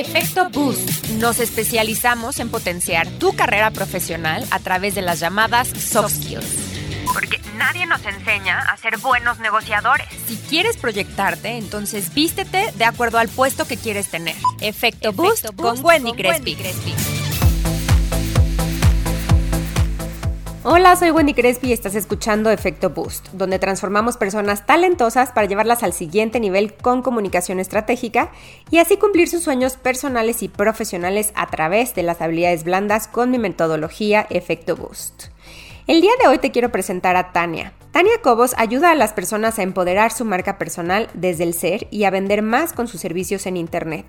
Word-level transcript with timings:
Efecto 0.00 0.48
Boost. 0.48 1.10
Nos 1.18 1.40
especializamos 1.40 2.40
en 2.40 2.48
potenciar 2.48 3.06
tu 3.18 3.36
carrera 3.36 3.70
profesional 3.70 4.46
a 4.50 4.58
través 4.58 4.94
de 4.94 5.02
las 5.02 5.20
llamadas 5.20 5.68
soft 5.68 6.14
skills. 6.14 7.04
Porque 7.12 7.38
nadie 7.58 7.84
nos 7.84 8.02
enseña 8.06 8.60
a 8.60 8.78
ser 8.78 8.96
buenos 8.96 9.40
negociadores. 9.40 10.06
Si 10.26 10.36
quieres 10.48 10.78
proyectarte, 10.78 11.58
entonces 11.58 12.14
vístete 12.14 12.72
de 12.76 12.84
acuerdo 12.86 13.18
al 13.18 13.28
puesto 13.28 13.66
que 13.66 13.76
quieres 13.76 14.08
tener. 14.08 14.36
Efecto, 14.62 15.12
Boost, 15.12 15.54
con 15.54 15.84
Wendy, 15.84 16.12
Crespi. 16.12 16.56
Hola, 20.62 20.94
soy 20.94 21.10
Wendy 21.10 21.32
Crespi 21.32 21.68
y 21.68 21.72
estás 21.72 21.94
escuchando 21.94 22.50
Efecto 22.50 22.90
Boost, 22.90 23.28
donde 23.32 23.58
transformamos 23.58 24.18
personas 24.18 24.66
talentosas 24.66 25.32
para 25.32 25.46
llevarlas 25.46 25.82
al 25.82 25.94
siguiente 25.94 26.38
nivel 26.38 26.74
con 26.74 27.00
comunicación 27.00 27.60
estratégica 27.60 28.30
y 28.70 28.76
así 28.76 28.98
cumplir 28.98 29.26
sus 29.30 29.42
sueños 29.42 29.78
personales 29.78 30.42
y 30.42 30.48
profesionales 30.48 31.32
a 31.34 31.46
través 31.46 31.94
de 31.94 32.02
las 32.02 32.20
habilidades 32.20 32.64
blandas 32.64 33.08
con 33.08 33.30
mi 33.30 33.38
metodología 33.38 34.26
Efecto 34.28 34.76
Boost. 34.76 35.28
El 35.86 36.02
día 36.02 36.12
de 36.20 36.28
hoy 36.28 36.36
te 36.36 36.50
quiero 36.50 36.70
presentar 36.70 37.16
a 37.16 37.32
Tania. 37.32 37.72
Tania 37.90 38.20
Cobos 38.22 38.54
ayuda 38.58 38.90
a 38.90 38.94
las 38.94 39.14
personas 39.14 39.58
a 39.58 39.62
empoderar 39.62 40.12
su 40.12 40.26
marca 40.26 40.58
personal 40.58 41.08
desde 41.14 41.44
el 41.44 41.54
ser 41.54 41.88
y 41.90 42.04
a 42.04 42.10
vender 42.10 42.42
más 42.42 42.74
con 42.74 42.86
sus 42.86 43.00
servicios 43.00 43.46
en 43.46 43.56
Internet. 43.56 44.04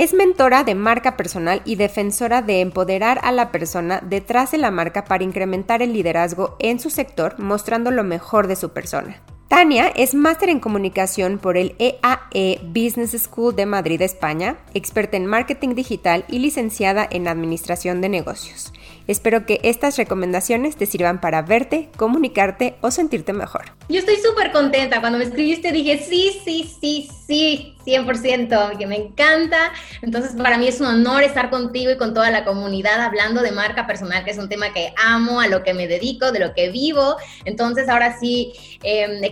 Es 0.00 0.14
mentora 0.14 0.64
de 0.64 0.74
marca 0.74 1.14
personal 1.18 1.60
y 1.66 1.74
defensora 1.74 2.40
de 2.40 2.62
empoderar 2.62 3.20
a 3.22 3.32
la 3.32 3.52
persona 3.52 4.00
detrás 4.02 4.50
de 4.50 4.56
la 4.56 4.70
marca 4.70 5.04
para 5.04 5.24
incrementar 5.24 5.82
el 5.82 5.92
liderazgo 5.92 6.56
en 6.58 6.80
su 6.80 6.88
sector, 6.88 7.38
mostrando 7.38 7.90
lo 7.90 8.02
mejor 8.02 8.46
de 8.46 8.56
su 8.56 8.70
persona. 8.70 9.20
Tania 9.48 9.88
es 9.88 10.14
máster 10.14 10.48
en 10.48 10.58
comunicación 10.58 11.38
por 11.38 11.58
el 11.58 11.74
EAE 11.78 11.98
e 12.32 12.60
Business 12.64 13.10
School 13.20 13.54
de 13.54 13.66
Madrid, 13.66 14.00
España, 14.00 14.56
experta 14.72 15.18
en 15.18 15.26
marketing 15.26 15.74
digital 15.74 16.24
y 16.28 16.38
licenciada 16.38 17.06
en 17.10 17.28
administración 17.28 18.00
de 18.00 18.08
negocios. 18.08 18.72
Espero 19.10 19.44
que 19.44 19.58
estas 19.64 19.96
recomendaciones 19.96 20.76
te 20.76 20.86
sirvan 20.86 21.20
para 21.20 21.42
verte, 21.42 21.88
comunicarte 21.96 22.76
o 22.80 22.92
sentirte 22.92 23.32
mejor. 23.32 23.72
Yo 23.88 23.98
estoy 23.98 24.14
súper 24.18 24.52
contenta. 24.52 25.00
Cuando 25.00 25.18
me 25.18 25.24
escribiste 25.24 25.72
dije, 25.72 25.98
sí, 25.98 26.40
sí, 26.44 26.72
sí, 26.80 27.08
sí, 27.26 27.74
100%, 27.84 28.78
que 28.78 28.86
me 28.86 28.96
encanta. 28.96 29.72
Entonces, 30.02 30.32
para 30.40 30.58
mí 30.58 30.68
es 30.68 30.80
un 30.80 30.86
honor 30.86 31.24
estar 31.24 31.50
contigo 31.50 31.90
y 31.90 31.96
con 31.96 32.14
toda 32.14 32.30
la 32.30 32.44
comunidad 32.44 33.00
hablando 33.00 33.42
de 33.42 33.50
marca 33.50 33.86
personal, 33.86 34.24
que 34.24 34.30
es 34.30 34.38
un 34.38 34.48
tema 34.48 34.72
que 34.72 34.92
amo, 34.96 35.40
a 35.40 35.48
lo 35.48 35.64
que 35.64 35.74
me 35.74 35.88
dedico, 35.88 36.30
de 36.30 36.38
lo 36.38 36.54
que 36.54 36.70
vivo. 36.70 37.16
Entonces, 37.44 37.88
ahora 37.88 38.16
sí, 38.20 38.52
eh, 38.84 39.30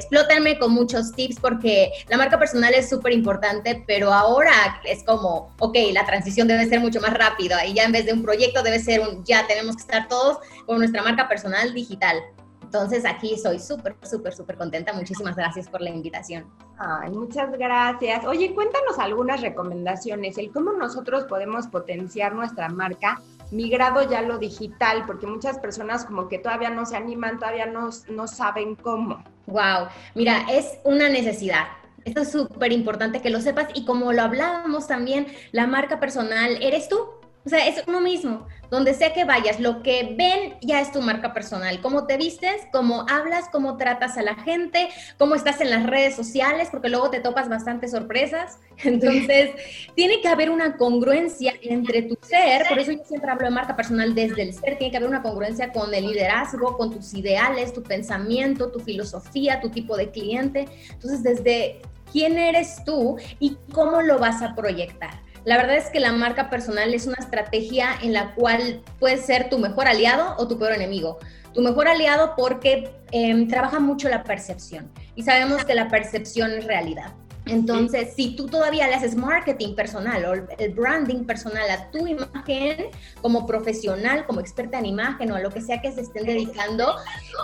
con 0.58 0.72
muchos 0.72 1.12
tips 1.12 1.38
porque 1.40 1.92
la 2.08 2.16
marca 2.16 2.38
personal 2.38 2.74
es 2.74 2.88
súper 2.88 3.12
importante, 3.12 3.84
pero 3.86 4.12
ahora 4.12 4.80
es 4.84 5.04
como, 5.04 5.54
ok, 5.60 5.76
la 5.92 6.04
transición 6.04 6.48
debe 6.48 6.66
ser 6.66 6.80
mucho 6.80 7.00
más 7.00 7.14
rápida 7.14 7.64
y 7.64 7.74
ya 7.74 7.84
en 7.84 7.92
vez 7.92 8.06
de 8.06 8.12
un 8.12 8.22
proyecto 8.22 8.62
debe 8.62 8.80
ser 8.80 9.00
un, 9.00 9.24
ya 9.24 9.46
tenemos 9.46 9.67
que 9.76 9.82
estar 9.82 10.08
todos 10.08 10.38
con 10.66 10.78
nuestra 10.78 11.02
marca 11.02 11.28
personal 11.28 11.72
digital. 11.74 12.22
Entonces 12.62 13.06
aquí 13.06 13.38
soy 13.38 13.58
súper, 13.58 13.96
súper, 14.02 14.34
súper 14.34 14.56
contenta. 14.56 14.92
Muchísimas 14.92 15.34
gracias 15.36 15.68
por 15.70 15.80
la 15.80 15.88
invitación. 15.88 16.44
Ay, 16.78 17.10
muchas 17.10 17.50
gracias. 17.52 18.26
Oye, 18.26 18.54
cuéntanos 18.54 18.98
algunas 18.98 19.40
recomendaciones, 19.40 20.36
el 20.36 20.52
cómo 20.52 20.72
nosotros 20.72 21.24
podemos 21.24 21.66
potenciar 21.68 22.34
nuestra 22.34 22.68
marca 22.68 23.22
migrado 23.50 24.08
ya 24.08 24.20
lo 24.20 24.36
digital, 24.36 25.04
porque 25.06 25.26
muchas 25.26 25.58
personas 25.58 26.04
como 26.04 26.28
que 26.28 26.38
todavía 26.38 26.68
no 26.68 26.84
se 26.84 26.96
animan, 26.96 27.38
todavía 27.38 27.64
no, 27.64 27.88
no 28.10 28.28
saben 28.28 28.74
cómo. 28.76 29.24
Wow, 29.46 29.88
mira, 30.14 30.44
es 30.50 30.78
una 30.84 31.08
necesidad. 31.08 31.68
Esto 32.04 32.20
es 32.20 32.30
súper 32.30 32.72
importante 32.72 33.22
que 33.22 33.30
lo 33.30 33.40
sepas 33.40 33.68
y 33.74 33.84
como 33.84 34.12
lo 34.12 34.22
hablábamos 34.22 34.86
también, 34.86 35.26
la 35.52 35.66
marca 35.66 35.98
personal 36.00 36.58
eres 36.60 36.88
tú. 36.88 37.17
O 37.48 37.50
sea, 37.50 37.66
es 37.66 37.82
uno 37.86 38.02
mismo. 38.02 38.46
Donde 38.70 38.92
sea 38.92 39.14
que 39.14 39.24
vayas, 39.24 39.58
lo 39.58 39.82
que 39.82 40.14
ven 40.18 40.56
ya 40.60 40.82
es 40.82 40.92
tu 40.92 41.00
marca 41.00 41.32
personal. 41.32 41.80
Cómo 41.80 42.06
te 42.06 42.18
vistes, 42.18 42.60
cómo 42.70 43.06
hablas, 43.08 43.48
cómo 43.50 43.78
tratas 43.78 44.18
a 44.18 44.22
la 44.22 44.34
gente, 44.34 44.90
cómo 45.16 45.34
estás 45.34 45.62
en 45.62 45.70
las 45.70 45.86
redes 45.86 46.14
sociales, 46.14 46.68
porque 46.70 46.90
luego 46.90 47.08
te 47.08 47.20
topas 47.20 47.48
bastantes 47.48 47.92
sorpresas. 47.92 48.58
Entonces, 48.84 49.52
tiene 49.94 50.20
que 50.20 50.28
haber 50.28 50.50
una 50.50 50.76
congruencia 50.76 51.54
entre 51.62 52.02
tu 52.02 52.18
ser, 52.20 52.68
por 52.68 52.78
eso 52.78 52.92
yo 52.92 53.02
siempre 53.06 53.30
hablo 53.30 53.46
de 53.46 53.54
marca 53.54 53.74
personal 53.74 54.14
desde 54.14 54.42
el 54.42 54.52
ser, 54.52 54.76
tiene 54.76 54.90
que 54.90 54.98
haber 54.98 55.08
una 55.08 55.22
congruencia 55.22 55.72
con 55.72 55.94
el 55.94 56.06
liderazgo, 56.06 56.76
con 56.76 56.92
tus 56.92 57.14
ideales, 57.14 57.72
tu 57.72 57.82
pensamiento, 57.82 58.70
tu 58.70 58.80
filosofía, 58.80 59.62
tu 59.62 59.70
tipo 59.70 59.96
de 59.96 60.10
cliente. 60.10 60.68
Entonces, 60.90 61.22
desde 61.22 61.80
quién 62.12 62.36
eres 62.36 62.84
tú 62.84 63.16
y 63.38 63.56
cómo 63.72 64.02
lo 64.02 64.18
vas 64.18 64.42
a 64.42 64.54
proyectar. 64.54 65.26
La 65.48 65.56
verdad 65.56 65.76
es 65.78 65.88
que 65.88 65.98
la 65.98 66.12
marca 66.12 66.50
personal 66.50 66.92
es 66.92 67.06
una 67.06 67.16
estrategia 67.18 67.94
en 68.02 68.12
la 68.12 68.34
cual 68.34 68.82
puedes 68.98 69.24
ser 69.24 69.48
tu 69.48 69.58
mejor 69.58 69.88
aliado 69.88 70.34
o 70.36 70.46
tu 70.46 70.58
peor 70.58 70.74
enemigo. 70.74 71.18
Tu 71.54 71.62
mejor 71.62 71.88
aliado 71.88 72.34
porque 72.36 72.90
em, 73.12 73.48
trabaja 73.48 73.80
mucho 73.80 74.10
la 74.10 74.24
percepción 74.24 74.92
y 75.14 75.22
sabemos 75.22 75.64
que 75.64 75.74
la 75.74 75.88
percepción 75.88 76.50
es 76.50 76.66
realidad. 76.66 77.14
Entonces, 77.48 78.14
si 78.14 78.36
tú 78.36 78.46
todavía 78.46 78.86
le 78.88 78.94
haces 78.94 79.16
marketing 79.16 79.74
personal 79.74 80.24
o 80.24 80.32
el 80.34 80.74
branding 80.74 81.24
personal 81.24 81.68
a 81.70 81.90
tu 81.90 82.06
imagen 82.06 82.86
como 83.20 83.46
profesional, 83.46 84.26
como 84.26 84.40
experta 84.40 84.78
en 84.78 84.86
imagen 84.86 85.32
o 85.32 85.36
a 85.36 85.40
lo 85.40 85.50
que 85.50 85.60
sea 85.60 85.80
que 85.80 85.92
se 85.92 86.02
estén 86.02 86.26
dedicando, 86.26 86.96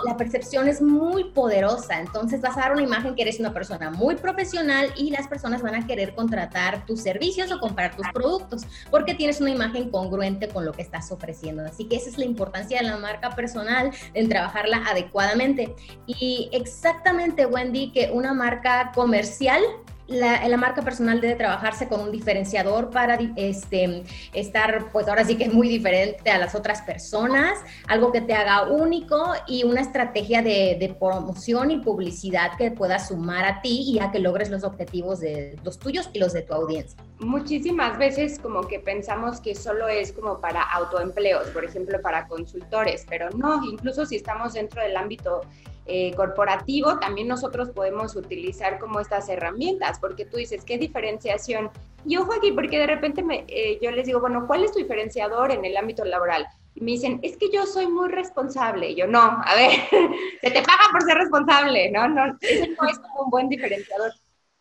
la 0.05 0.17
percepción 0.17 0.67
es 0.67 0.81
muy 0.81 1.25
poderosa. 1.31 1.99
Entonces, 1.99 2.41
vas 2.41 2.57
a 2.57 2.61
dar 2.61 2.73
una 2.73 2.83
imagen 2.83 3.15
que 3.15 3.23
eres 3.23 3.39
una 3.39 3.53
persona 3.53 3.91
muy 3.91 4.15
profesional 4.15 4.93
y 4.95 5.11
las 5.11 5.27
personas 5.27 5.61
van 5.61 5.75
a 5.75 5.87
querer 5.87 6.15
contratar 6.15 6.85
tus 6.85 7.01
servicios 7.01 7.51
o 7.51 7.59
comprar 7.59 7.95
tus 7.95 8.07
productos 8.13 8.63
porque 8.91 9.13
tienes 9.13 9.41
una 9.41 9.51
imagen 9.51 9.89
congruente 9.89 10.47
con 10.47 10.65
lo 10.65 10.71
que 10.71 10.81
estás 10.81 11.11
ofreciendo. 11.11 11.63
Así 11.63 11.85
que 11.85 11.95
esa 11.95 12.09
es 12.09 12.17
la 12.17 12.25
importancia 12.25 12.79
de 12.79 12.85
la 12.85 12.97
marca 12.97 13.31
personal, 13.31 13.91
en 14.13 14.29
trabajarla 14.29 14.83
adecuadamente. 14.87 15.75
Y 16.05 16.49
exactamente, 16.51 17.45
Wendy, 17.45 17.91
que 17.91 18.11
una 18.11 18.33
marca 18.33 18.91
comercial 18.93 19.61
la, 20.07 20.57
marca 20.57 20.81
personal 20.81 21.21
debe 21.21 21.35
trabajarse 21.35 21.87
con 21.87 21.99
un 21.99 22.11
diferenciador 22.11 22.89
para 22.89 23.17
este, 23.35 24.03
estar, 24.33 24.91
pues 24.91 25.07
ahora 25.07 25.25
sí 25.25 25.35
que 25.35 25.45
es 25.45 25.53
muy 25.53 25.67
diferente 25.67 26.29
a 26.29 26.37
las 26.37 26.55
otras 26.55 26.81
personas, 26.81 27.59
algo 27.87 28.11
que 28.11 28.21
te 28.21 28.33
haga 28.33 28.63
único 28.63 29.33
y 29.47 29.63
una 29.63 29.81
estrategia 29.81 30.41
de, 30.41 30.77
de, 30.79 30.95
promoción 30.99 31.71
y 31.71 31.79
publicidad 31.79 32.51
que 32.57 32.71
pueda 32.71 32.99
sumar 32.99 33.45
a 33.45 33.61
ti 33.61 33.83
y 33.87 33.99
a 33.99 34.11
que 34.11 34.19
logres 34.19 34.49
los 34.49 34.63
objetivos 34.63 35.19
de 35.19 35.57
los 35.63 35.79
tuyos 35.79 36.09
y 36.13 36.19
los 36.19 36.33
de 36.33 36.41
tu 36.43 36.53
audiencia. 36.53 36.97
Muchísimas 37.19 37.97
veces 37.97 38.39
como 38.39 38.67
que 38.67 38.79
pensamos 38.79 39.39
que 39.39 39.55
solo 39.55 39.87
es 39.87 40.11
como 40.11 40.41
para 40.41 40.61
autoempleos, 40.61 41.47
por 41.51 41.63
ejemplo, 41.63 42.01
para 42.01 42.27
consultores, 42.27 43.05
pero 43.09 43.29
no, 43.29 43.63
incluso 43.63 44.05
si 44.05 44.17
estamos 44.17 44.53
dentro 44.53 44.81
del 44.81 44.97
ámbito 44.97 45.41
eh, 45.85 46.13
corporativo, 46.15 46.99
también 46.99 47.29
nosotros 47.29 47.69
podemos 47.69 48.17
utilizar 48.17 48.79
como 48.79 48.99
estas 48.99 49.29
herramientas, 49.29 49.97
porque 49.99 50.25
tú 50.25 50.35
dices, 50.37 50.65
¿qué 50.65 50.77
diferenciación? 50.77 51.69
Y 52.05 52.17
ojo 52.17 52.33
aquí, 52.33 52.51
porque 52.51 52.79
de 52.79 52.87
repente 52.87 53.23
me, 53.23 53.45
eh, 53.47 53.79
yo 53.81 53.91
les 53.91 54.07
digo, 54.07 54.19
bueno, 54.19 54.45
¿cuál 54.45 54.65
es 54.65 54.73
tu 54.73 54.79
diferenciador 54.79 55.51
en 55.51 55.63
el 55.63 55.77
ámbito 55.77 56.03
laboral? 56.03 56.45
Y 56.73 56.81
me 56.81 56.91
dicen, 56.91 57.19
es 57.23 57.37
que 57.37 57.49
yo 57.49 57.65
soy 57.65 57.87
muy 57.87 58.09
responsable. 58.09 58.89
Y 58.89 58.95
yo, 58.95 59.07
no, 59.07 59.21
a 59.21 59.55
ver, 59.55 59.71
se 60.41 60.51
te 60.51 60.61
paga 60.61 60.83
por 60.91 61.01
ser 61.03 61.17
responsable, 61.17 61.89
¿no? 61.91 62.09
No, 62.09 62.27
no 62.27 62.37
es 62.89 62.99
como 62.99 63.23
un 63.23 63.29
buen 63.29 63.47
diferenciador 63.47 64.11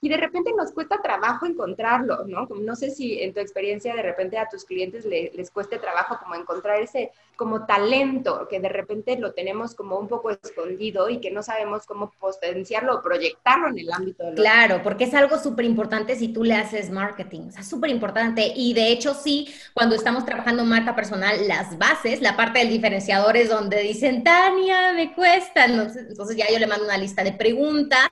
y 0.04 0.10
de 0.10 0.19
repente 0.19 0.53
nos 0.54 0.70
cuesta 0.72 1.00
trabajo 1.00 1.47
encontrarlo, 1.47 2.26
¿no? 2.26 2.47
No 2.60 2.76
sé 2.76 2.91
si 2.91 3.22
en 3.22 3.32
tu 3.32 3.41
experiencia 3.41 3.94
de 3.94 4.03
repente 4.03 4.37
a 4.37 4.50
tus 4.50 4.66
clientes 4.66 5.06
les 5.06 5.50
cueste 5.50 5.78
trabajo 5.78 6.19
como 6.22 6.34
encontrar 6.34 6.78
ese 6.82 7.10
como 7.37 7.67
talento 7.67 8.47
que 8.49 8.61
de 8.61 8.69
repente 8.69 9.19
lo 9.19 9.33
tenemos 9.33 9.75
como 9.75 9.99
un 9.99 10.09
poco 10.09 10.31
escondido 10.31 11.09
y 11.09 11.21
que 11.21 11.31
no 11.31 11.43
sabemos 11.43 11.87
cómo 11.87 12.12
potenciarlo 12.19 12.97
o 12.97 13.03
proyectarlo 13.03 13.69
en 13.69 13.78
el 13.78 13.93
ámbito 13.93 14.25
de 14.25 14.34
Claro, 14.34 14.81
porque 14.83 15.05
es 15.05 15.15
algo 15.15 15.39
súper 15.39 15.65
importante 15.65 16.17
si 16.17 16.28
tú 16.28 16.45
le 16.45 16.55
haces 16.55 16.91
marketing, 16.91 17.48
o 17.48 17.53
sea, 17.53 17.63
súper 17.63 17.91
importante. 17.91 18.53
Y 18.54 18.75
de 18.75 18.89
hecho 18.89 19.15
sí, 19.15 19.53
cuando 19.72 19.95
estamos 19.95 20.25
trabajando 20.25 20.65
marca 20.65 20.95
personal, 20.95 21.47
las 21.48 21.77
bases, 21.78 22.21
la 22.21 22.36
parte 22.36 22.59
del 22.60 22.69
diferenciador 22.69 23.37
es 23.37 23.48
donde 23.48 23.80
dicen, 23.83 24.25
Tania, 24.25 24.92
me 24.92 25.15
cuesta. 25.15 25.65
Entonces 25.65 26.37
ya 26.37 26.47
yo 26.51 26.59
le 26.59 26.66
mando 26.66 26.84
una 26.84 26.98
lista 26.98 27.22
de 27.22 27.33
preguntas, 27.33 28.09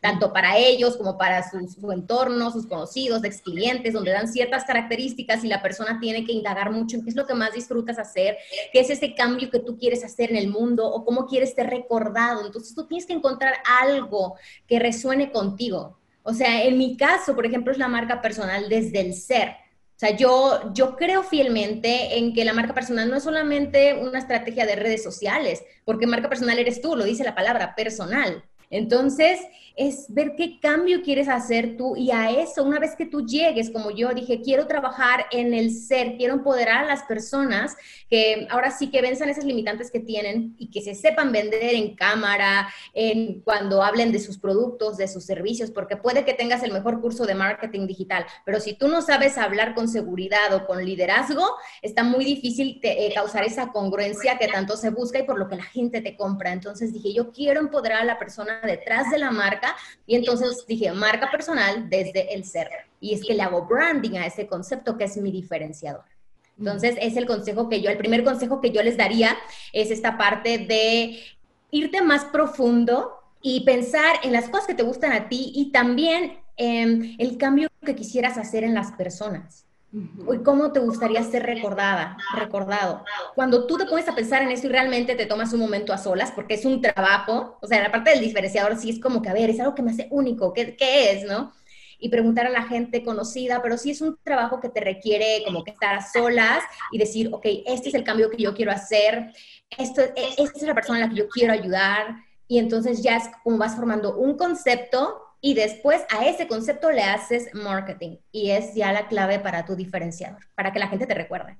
tanto 0.00 0.32
para 0.32 0.56
ellos 0.56 0.96
como 0.96 1.16
para 1.16 1.48
su, 1.48 1.92
entorno, 1.92 2.50
sus 2.50 2.66
conocidos, 2.66 3.24
ex 3.24 3.40
clientes, 3.40 3.94
donde 3.94 4.12
dan 4.12 4.28
ciertas 4.28 4.64
características 4.64 5.44
y 5.44 5.48
la 5.48 5.62
persona 5.62 5.98
tiene 6.00 6.24
que 6.24 6.32
indagar 6.32 6.70
mucho 6.70 6.96
en 6.96 7.04
qué 7.04 7.10
es 7.10 7.16
lo 7.16 7.26
que 7.26 7.34
más 7.34 7.52
disfrutas 7.52 7.98
hacer, 7.98 8.36
qué 8.72 8.80
es 8.80 8.90
ese 8.90 9.14
cambio 9.14 9.50
que 9.50 9.60
tú 9.60 9.78
quieres 9.78 10.04
hacer 10.04 10.30
en 10.30 10.36
el 10.36 10.48
mundo 10.48 10.86
o 10.86 11.04
cómo 11.04 11.26
quieres 11.26 11.54
ser 11.54 11.68
recordado. 11.68 12.44
Entonces 12.44 12.74
tú 12.74 12.86
tienes 12.86 13.06
que 13.06 13.12
encontrar 13.12 13.54
algo 13.80 14.36
que 14.66 14.78
resuene 14.78 15.30
contigo. 15.30 15.98
O 16.22 16.32
sea, 16.32 16.64
en 16.64 16.78
mi 16.78 16.96
caso, 16.96 17.34
por 17.34 17.46
ejemplo, 17.46 17.72
es 17.72 17.78
la 17.78 17.88
marca 17.88 18.20
personal 18.20 18.68
desde 18.68 19.00
el 19.00 19.14
ser. 19.14 19.50
O 19.96 19.98
sea, 19.98 20.16
yo, 20.16 20.72
yo 20.72 20.96
creo 20.96 21.22
fielmente 21.22 22.18
en 22.18 22.32
que 22.34 22.44
la 22.44 22.52
marca 22.52 22.74
personal 22.74 23.08
no 23.08 23.16
es 23.16 23.22
solamente 23.22 23.94
una 23.94 24.18
estrategia 24.18 24.66
de 24.66 24.74
redes 24.74 25.04
sociales, 25.04 25.62
porque 25.84 26.06
marca 26.06 26.28
personal 26.28 26.58
eres 26.58 26.80
tú, 26.80 26.96
lo 26.96 27.04
dice 27.04 27.22
la 27.22 27.34
palabra 27.34 27.74
personal. 27.76 28.42
Entonces, 28.74 29.40
es 29.76 30.06
ver 30.08 30.34
qué 30.36 30.60
cambio 30.60 31.02
quieres 31.02 31.28
hacer 31.28 31.76
tú 31.76 31.96
y 31.96 32.12
a 32.12 32.30
eso, 32.30 32.62
una 32.62 32.78
vez 32.78 32.94
que 32.94 33.06
tú 33.06 33.26
llegues, 33.26 33.70
como 33.70 33.90
yo 33.90 34.10
dije, 34.14 34.40
quiero 34.40 34.66
trabajar 34.66 35.26
en 35.32 35.52
el 35.52 35.72
ser, 35.72 36.16
quiero 36.16 36.34
empoderar 36.34 36.84
a 36.84 36.86
las 36.86 37.02
personas 37.02 37.76
que 38.08 38.46
ahora 38.50 38.70
sí 38.70 38.90
que 38.90 39.02
venzan 39.02 39.30
esas 39.30 39.44
limitantes 39.44 39.90
que 39.90 39.98
tienen 39.98 40.54
y 40.58 40.70
que 40.70 40.80
se 40.80 40.94
sepan 40.94 41.32
vender 41.32 41.74
en 41.74 41.96
cámara, 41.96 42.68
en 42.92 43.40
cuando 43.40 43.82
hablen 43.82 44.12
de 44.12 44.20
sus 44.20 44.38
productos, 44.38 44.96
de 44.96 45.08
sus 45.08 45.24
servicios, 45.24 45.72
porque 45.72 45.96
puede 45.96 46.24
que 46.24 46.34
tengas 46.34 46.62
el 46.62 46.72
mejor 46.72 47.00
curso 47.00 47.26
de 47.26 47.34
marketing 47.34 47.86
digital, 47.88 48.26
pero 48.44 48.60
si 48.60 48.74
tú 48.74 48.86
no 48.86 49.02
sabes 49.02 49.38
hablar 49.38 49.74
con 49.74 49.88
seguridad 49.88 50.54
o 50.54 50.66
con 50.66 50.84
liderazgo, 50.84 51.44
está 51.82 52.04
muy 52.04 52.24
difícil 52.24 52.78
eh, 52.82 53.12
causar 53.12 53.44
esa 53.44 53.72
congruencia 53.72 54.38
que 54.38 54.46
tanto 54.46 54.76
se 54.76 54.90
busca 54.90 55.18
y 55.18 55.24
por 55.24 55.38
lo 55.38 55.48
que 55.48 55.56
la 55.56 55.64
gente 55.64 56.00
te 56.00 56.16
compra. 56.16 56.52
Entonces 56.52 56.92
dije, 56.92 57.12
yo 57.12 57.32
quiero 57.32 57.58
empoderar 57.58 58.02
a 58.02 58.04
la 58.04 58.18
persona 58.18 58.60
detrás 58.64 59.10
de 59.10 59.18
la 59.18 59.30
marca 59.30 59.76
y 60.06 60.16
entonces 60.16 60.64
dije, 60.66 60.92
marca 60.92 61.30
personal 61.30 61.88
desde 61.88 62.34
el 62.34 62.44
ser. 62.44 62.68
Y 63.00 63.14
es 63.14 63.24
que 63.24 63.34
le 63.34 63.42
hago 63.42 63.66
branding 63.66 64.16
a 64.16 64.26
ese 64.26 64.46
concepto 64.46 64.96
que 64.96 65.04
es 65.04 65.16
mi 65.16 65.30
diferenciador. 65.30 66.04
Entonces, 66.58 66.96
es 67.00 67.16
el 67.16 67.26
consejo 67.26 67.68
que 67.68 67.80
yo, 67.80 67.90
el 67.90 67.98
primer 67.98 68.22
consejo 68.22 68.60
que 68.60 68.70
yo 68.70 68.82
les 68.82 68.96
daría 68.96 69.36
es 69.72 69.90
esta 69.90 70.16
parte 70.16 70.58
de 70.58 71.20
irte 71.70 72.00
más 72.02 72.24
profundo 72.26 73.12
y 73.42 73.64
pensar 73.64 74.16
en 74.22 74.32
las 74.32 74.48
cosas 74.48 74.68
que 74.68 74.74
te 74.74 74.84
gustan 74.84 75.12
a 75.12 75.28
ti 75.28 75.52
y 75.54 75.72
también 75.72 76.38
en 76.56 77.16
el 77.18 77.36
cambio 77.36 77.68
que 77.84 77.96
quisieras 77.96 78.38
hacer 78.38 78.64
en 78.64 78.74
las 78.74 78.92
personas. 78.92 79.66
¿Y 79.94 80.38
cómo 80.38 80.72
te 80.72 80.80
gustaría 80.80 81.22
ser 81.22 81.44
recordada, 81.44 82.16
recordado? 82.36 83.04
Cuando 83.36 83.64
tú 83.68 83.76
te 83.76 83.86
pones 83.86 84.08
a 84.08 84.14
pensar 84.14 84.42
en 84.42 84.50
eso 84.50 84.66
y 84.66 84.70
realmente 84.70 85.14
te 85.14 85.26
tomas 85.26 85.52
un 85.52 85.60
momento 85.60 85.92
a 85.92 85.98
solas, 85.98 86.32
porque 86.32 86.54
es 86.54 86.64
un 86.64 86.80
trabajo, 86.80 87.58
o 87.62 87.66
sea, 87.68 87.80
la 87.80 87.92
parte 87.92 88.10
del 88.10 88.20
diferenciador 88.20 88.76
sí 88.76 88.90
es 88.90 89.00
como 89.00 89.22
que, 89.22 89.28
a 89.28 89.32
ver, 89.32 89.50
es 89.50 89.60
algo 89.60 89.76
que 89.76 89.82
me 89.82 89.92
hace 89.92 90.08
único, 90.10 90.52
¿qué, 90.52 90.74
qué 90.74 91.12
es, 91.12 91.24
no? 91.24 91.52
Y 92.00 92.08
preguntar 92.08 92.46
a 92.46 92.50
la 92.50 92.64
gente 92.64 93.04
conocida, 93.04 93.62
pero 93.62 93.78
sí 93.78 93.92
es 93.92 94.00
un 94.00 94.18
trabajo 94.24 94.58
que 94.58 94.68
te 94.68 94.80
requiere 94.80 95.44
como 95.46 95.62
que 95.62 95.70
estar 95.70 95.94
a 95.94 96.04
solas 96.04 96.64
y 96.90 96.98
decir, 96.98 97.30
ok, 97.32 97.46
este 97.66 97.90
es 97.90 97.94
el 97.94 98.02
cambio 98.02 98.30
que 98.30 98.42
yo 98.42 98.52
quiero 98.52 98.72
hacer, 98.72 99.32
esto, 99.78 100.02
e, 100.02 100.34
esta 100.38 100.58
es 100.58 100.62
la 100.62 100.74
persona 100.74 100.98
a 100.98 101.02
la 101.02 101.08
que 101.08 101.20
yo 101.20 101.28
quiero 101.28 101.52
ayudar, 101.52 102.16
y 102.48 102.58
entonces 102.58 103.00
ya 103.00 103.16
es 103.16 103.30
como 103.44 103.58
vas 103.58 103.76
formando 103.76 104.16
un 104.16 104.36
concepto 104.36 105.23
y 105.44 105.52
después 105.52 106.06
a 106.08 106.26
ese 106.26 106.48
concepto 106.48 106.90
le 106.90 107.02
haces 107.02 107.50
marketing 107.52 108.16
y 108.32 108.52
es 108.52 108.74
ya 108.74 108.92
la 108.92 109.08
clave 109.08 109.38
para 109.38 109.66
tu 109.66 109.76
diferenciador, 109.76 110.40
para 110.54 110.72
que 110.72 110.78
la 110.78 110.88
gente 110.88 111.06
te 111.06 111.12
recuerde. 111.12 111.58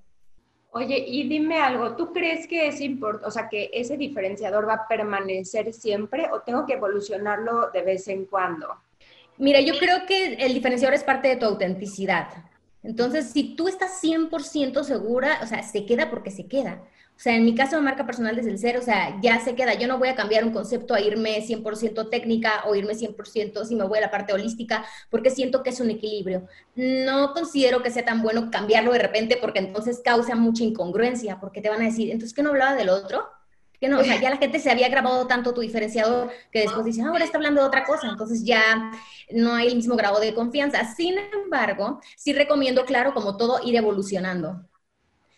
Oye, 0.70 1.04
y 1.06 1.28
dime 1.28 1.60
algo, 1.60 1.94
¿tú 1.94 2.10
crees 2.10 2.46
que 2.46 2.66
es 2.66 2.80
importante, 2.80 3.28
o 3.28 3.30
sea, 3.30 3.46
que 3.50 3.68
ese 3.74 3.98
diferenciador 3.98 4.66
va 4.66 4.72
a 4.72 4.88
permanecer 4.88 5.70
siempre 5.74 6.30
o 6.32 6.40
tengo 6.40 6.64
que 6.64 6.72
evolucionarlo 6.72 7.70
de 7.72 7.82
vez 7.82 8.08
en 8.08 8.24
cuando? 8.24 8.68
Mira, 9.36 9.60
yo 9.60 9.74
creo 9.78 10.06
que 10.06 10.32
el 10.32 10.54
diferenciador 10.54 10.94
es 10.94 11.04
parte 11.04 11.28
de 11.28 11.36
tu 11.36 11.44
autenticidad. 11.44 12.28
Entonces, 12.84 13.30
si 13.30 13.56
tú 13.56 13.66
estás 13.66 14.00
100% 14.02 14.84
segura, 14.84 15.40
o 15.42 15.46
sea, 15.46 15.62
se 15.62 15.86
queda 15.86 16.10
porque 16.10 16.30
se 16.30 16.46
queda. 16.46 16.84
O 17.16 17.20
sea, 17.20 17.36
en 17.36 17.44
mi 17.44 17.54
caso 17.54 17.76
de 17.76 17.82
marca 17.82 18.04
personal 18.04 18.34
desde 18.34 18.50
el 18.50 18.58
cero, 18.58 18.80
o 18.82 18.84
sea, 18.84 19.18
ya 19.22 19.40
se 19.40 19.54
queda. 19.54 19.74
Yo 19.74 19.86
no 19.86 19.98
voy 19.98 20.08
a 20.08 20.16
cambiar 20.16 20.44
un 20.44 20.52
concepto 20.52 20.94
a 20.94 21.00
irme 21.00 21.40
100% 21.42 22.10
técnica 22.10 22.64
o 22.66 22.74
irme 22.74 22.94
100% 22.94 23.64
si 23.64 23.76
me 23.76 23.84
voy 23.84 23.98
a 23.98 24.02
la 24.02 24.10
parte 24.10 24.32
holística, 24.32 24.84
porque 25.10 25.30
siento 25.30 25.62
que 25.62 25.70
es 25.70 25.80
un 25.80 25.90
equilibrio. 25.90 26.46
No 26.74 27.32
considero 27.32 27.82
que 27.82 27.90
sea 27.92 28.04
tan 28.04 28.22
bueno 28.22 28.50
cambiarlo 28.50 28.92
de 28.92 28.98
repente 28.98 29.38
porque 29.40 29.60
entonces 29.60 30.00
causa 30.04 30.34
mucha 30.34 30.64
incongruencia, 30.64 31.38
porque 31.40 31.60
te 31.60 31.70
van 31.70 31.82
a 31.82 31.86
decir, 31.86 32.10
entonces, 32.10 32.34
¿qué 32.34 32.42
no 32.42 32.50
hablaba 32.50 32.74
del 32.74 32.88
otro? 32.88 33.24
Que 33.84 33.90
no, 33.90 34.00
o 34.00 34.02
sea, 34.02 34.18
ya 34.18 34.30
la 34.30 34.38
gente 34.38 34.60
se 34.60 34.70
había 34.70 34.88
grabado 34.88 35.26
tanto 35.26 35.52
tu 35.52 35.60
diferenciador 35.60 36.30
que 36.50 36.60
después 36.60 36.86
dice, 36.86 37.02
ah, 37.02 37.08
ahora 37.08 37.22
está 37.22 37.36
hablando 37.36 37.60
de 37.60 37.66
otra 37.66 37.84
cosa, 37.84 38.08
entonces 38.08 38.42
ya 38.42 38.90
no 39.30 39.52
hay 39.52 39.66
el 39.66 39.76
mismo 39.76 39.94
grado 39.94 40.20
de 40.20 40.32
confianza. 40.32 40.82
Sin 40.94 41.16
embargo, 41.18 42.00
sí 42.16 42.32
recomiendo, 42.32 42.86
claro, 42.86 43.12
como 43.12 43.36
todo, 43.36 43.60
ir 43.62 43.76
evolucionando 43.76 44.66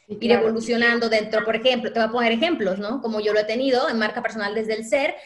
ir 0.07 0.31
evolucionando 0.31 1.09
dentro, 1.09 1.45
por 1.45 1.57
ejemplo, 1.57 1.93
te 1.93 1.99
voy 1.99 2.09
a 2.09 2.13
poner 2.13 2.31
ejemplos, 2.31 2.79
¿no? 2.79 3.03
Como 3.03 3.19
yo 3.19 3.33
lo 3.33 3.41
he 3.41 3.45
tenido 3.45 3.89
en 3.89 3.99
marca 3.99 4.23
personal 4.23 4.55
desde 4.55 4.75
el 4.75 4.85
ser, 4.85 5.17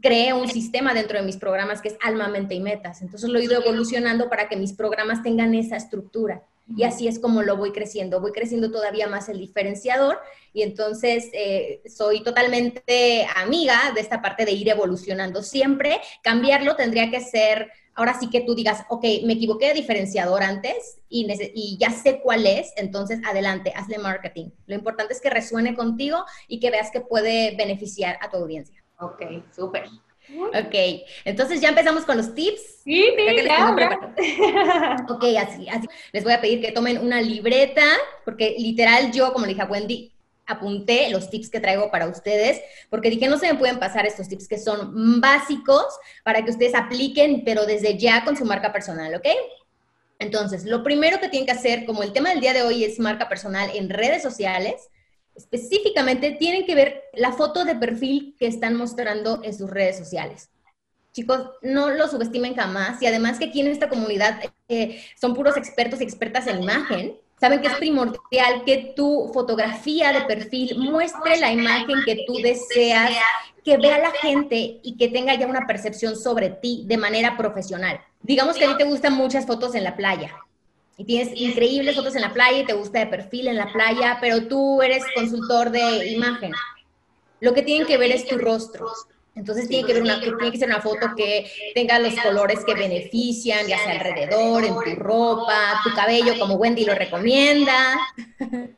creé 0.00 0.32
un 0.32 0.46
sistema 0.46 0.94
dentro 0.94 1.18
de 1.18 1.24
mis 1.24 1.36
programas 1.36 1.82
que 1.82 1.88
es 1.88 1.96
alma, 2.00 2.28
mente 2.28 2.54
y 2.54 2.60
metas. 2.60 3.02
Entonces 3.02 3.28
lo 3.28 3.40
he 3.40 3.44
ido 3.44 3.60
evolucionando 3.60 4.28
para 4.30 4.48
que 4.48 4.54
mis 4.54 4.72
programas 4.74 5.24
tengan 5.24 5.52
esa 5.54 5.74
estructura. 5.74 6.44
Y 6.76 6.84
así 6.84 7.08
es 7.08 7.18
como 7.18 7.42
lo 7.42 7.56
voy 7.56 7.72
creciendo. 7.72 8.20
Voy 8.20 8.32
creciendo 8.32 8.70
todavía 8.70 9.06
más 9.06 9.28
el 9.28 9.38
diferenciador 9.38 10.18
y 10.52 10.62
entonces 10.62 11.28
eh, 11.32 11.82
soy 11.88 12.22
totalmente 12.22 13.26
amiga 13.36 13.92
de 13.94 14.00
esta 14.00 14.20
parte 14.20 14.44
de 14.44 14.52
ir 14.52 14.68
evolucionando. 14.68 15.42
Siempre 15.42 16.00
cambiarlo 16.22 16.76
tendría 16.76 17.10
que 17.10 17.20
ser 17.20 17.70
ahora 17.98 18.16
sí 18.18 18.30
que 18.30 18.42
tú 18.42 18.54
digas, 18.54 18.84
ok, 18.88 19.04
me 19.24 19.32
equivoqué 19.32 19.68
de 19.68 19.74
diferenciador 19.74 20.44
antes 20.44 21.00
y, 21.08 21.26
y, 21.54 21.76
ya 21.78 21.90
sé 21.90 22.20
cuál 22.20 22.46
es, 22.46 22.72
entonces 22.76 23.18
adelante, 23.26 23.72
hazle 23.74 23.98
marketing. 23.98 24.50
Lo 24.66 24.76
importante 24.76 25.12
es 25.12 25.20
que 25.20 25.30
resuene 25.30 25.74
contigo 25.74 26.24
y 26.46 26.60
que 26.60 26.70
veas 26.70 26.92
que 26.92 27.00
puede 27.00 27.56
beneficiar 27.56 28.16
a 28.20 28.30
tu 28.30 28.36
audiencia. 28.36 28.84
Ok, 29.00 29.22
súper. 29.52 29.88
Ok, 30.36 30.74
entonces 31.24 31.60
ya 31.60 31.70
empezamos 31.70 32.04
con 32.04 32.16
los 32.16 32.34
tips. 32.34 32.82
Sí, 32.84 33.06
ya, 33.44 35.04
Ok, 35.08 35.24
así, 35.38 35.68
así. 35.68 35.86
Les 36.12 36.24
voy 36.24 36.32
a 36.32 36.40
pedir 36.40 36.60
que 36.60 36.72
tomen 36.72 36.98
una 36.98 37.20
libreta, 37.20 37.84
porque 38.24 38.56
literal 38.58 39.12
yo, 39.12 39.32
como 39.32 39.46
le 39.46 39.52
dije 39.52 39.62
a 39.62 39.66
Wendy, 39.66 40.12
apunté 40.46 41.10
los 41.10 41.30
tips 41.30 41.50
que 41.50 41.60
traigo 41.60 41.90
para 41.90 42.08
ustedes, 42.08 42.60
porque 42.90 43.10
dije, 43.10 43.28
no 43.28 43.38
se 43.38 43.52
me 43.52 43.58
pueden 43.58 43.78
pasar 43.78 44.06
estos 44.06 44.28
tips 44.28 44.48
que 44.48 44.58
son 44.58 45.20
básicos 45.20 45.84
para 46.24 46.42
que 46.44 46.50
ustedes 46.50 46.74
apliquen, 46.74 47.42
pero 47.44 47.66
desde 47.66 47.98
ya 47.98 48.24
con 48.24 48.36
su 48.36 48.44
marca 48.44 48.72
personal, 48.72 49.14
¿ok? 49.14 49.26
Entonces, 50.18 50.64
lo 50.64 50.82
primero 50.82 51.20
que 51.20 51.28
tienen 51.28 51.46
que 51.46 51.52
hacer, 51.52 51.84
como 51.84 52.02
el 52.02 52.12
tema 52.12 52.30
del 52.30 52.40
día 52.40 52.54
de 52.54 52.62
hoy 52.62 52.82
es 52.82 52.98
marca 52.98 53.28
personal 53.28 53.70
en 53.74 53.88
redes 53.88 54.22
sociales, 54.22 54.88
específicamente 55.38 56.32
tienen 56.32 56.66
que 56.66 56.74
ver 56.74 57.04
la 57.14 57.32
foto 57.32 57.64
de 57.64 57.74
perfil 57.74 58.36
que 58.38 58.46
están 58.46 58.76
mostrando 58.76 59.40
en 59.42 59.54
sus 59.54 59.70
redes 59.70 59.96
sociales. 59.96 60.50
Chicos, 61.12 61.50
no 61.62 61.90
lo 61.90 62.06
subestimen 62.08 62.54
jamás 62.54 63.00
y 63.00 63.06
además 63.06 63.38
que 63.38 63.46
aquí 63.46 63.60
en 63.60 63.68
esta 63.68 63.88
comunidad 63.88 64.40
eh, 64.68 65.02
son 65.18 65.34
puros 65.34 65.56
expertos 65.56 66.00
y 66.00 66.04
expertas 66.04 66.46
en 66.46 66.62
imagen 66.62 67.16
Saben 67.40 67.60
que 67.60 67.68
es 67.68 67.74
primordial 67.74 68.64
que 68.66 68.94
tu 68.96 69.30
fotografía 69.32 70.12
de 70.12 70.22
perfil 70.22 70.76
muestre 70.76 71.38
la 71.38 71.52
imagen 71.52 71.98
que 72.04 72.24
tú 72.26 72.34
deseas, 72.42 73.12
que 73.64 73.76
vea 73.76 73.98
la 73.98 74.10
gente 74.10 74.80
y 74.82 74.96
que 74.96 75.08
tenga 75.08 75.34
ya 75.34 75.46
una 75.46 75.66
percepción 75.66 76.16
sobre 76.16 76.50
ti 76.50 76.82
de 76.86 76.96
manera 76.96 77.36
profesional. 77.36 78.00
Digamos 78.22 78.56
que 78.56 78.64
a 78.64 78.68
ti 78.70 78.78
te 78.78 78.84
gustan 78.84 79.14
muchas 79.14 79.46
fotos 79.46 79.76
en 79.76 79.84
la 79.84 79.96
playa 79.96 80.34
y 80.98 81.04
tienes 81.04 81.30
increíbles 81.34 81.96
fotos 81.96 82.14
en 82.16 82.22
la 82.22 82.34
playa 82.34 82.58
y 82.58 82.66
te 82.66 82.74
gusta 82.74 82.98
de 82.98 83.06
perfil 83.06 83.48
en 83.48 83.56
la 83.56 83.72
playa, 83.72 84.18
pero 84.20 84.46
tú 84.46 84.82
eres 84.82 85.02
consultor 85.14 85.70
de 85.70 86.08
imagen. 86.08 86.52
Lo 87.40 87.54
que 87.54 87.62
tienen 87.62 87.86
que 87.86 87.96
ver 87.96 88.10
es 88.10 88.26
tu 88.26 88.36
rostro 88.36 88.86
entonces 89.38 89.68
tiene 89.68 89.86
que, 89.86 89.94
ver 89.94 90.02
una, 90.02 90.20
tiene 90.20 90.50
que 90.50 90.58
ser 90.58 90.68
una 90.68 90.80
foto 90.80 91.14
que 91.16 91.48
tenga 91.72 92.00
los 92.00 92.14
colores 92.20 92.64
que 92.64 92.74
benefician, 92.74 93.68
ya 93.68 93.78
sea 93.78 93.92
alrededor, 93.92 94.64
en 94.64 94.74
tu 94.74 95.00
ropa, 95.00 95.80
tu 95.84 95.94
cabello, 95.94 96.36
como 96.40 96.54
Wendy 96.54 96.84
lo 96.84 96.94
recomienda. 96.94 97.96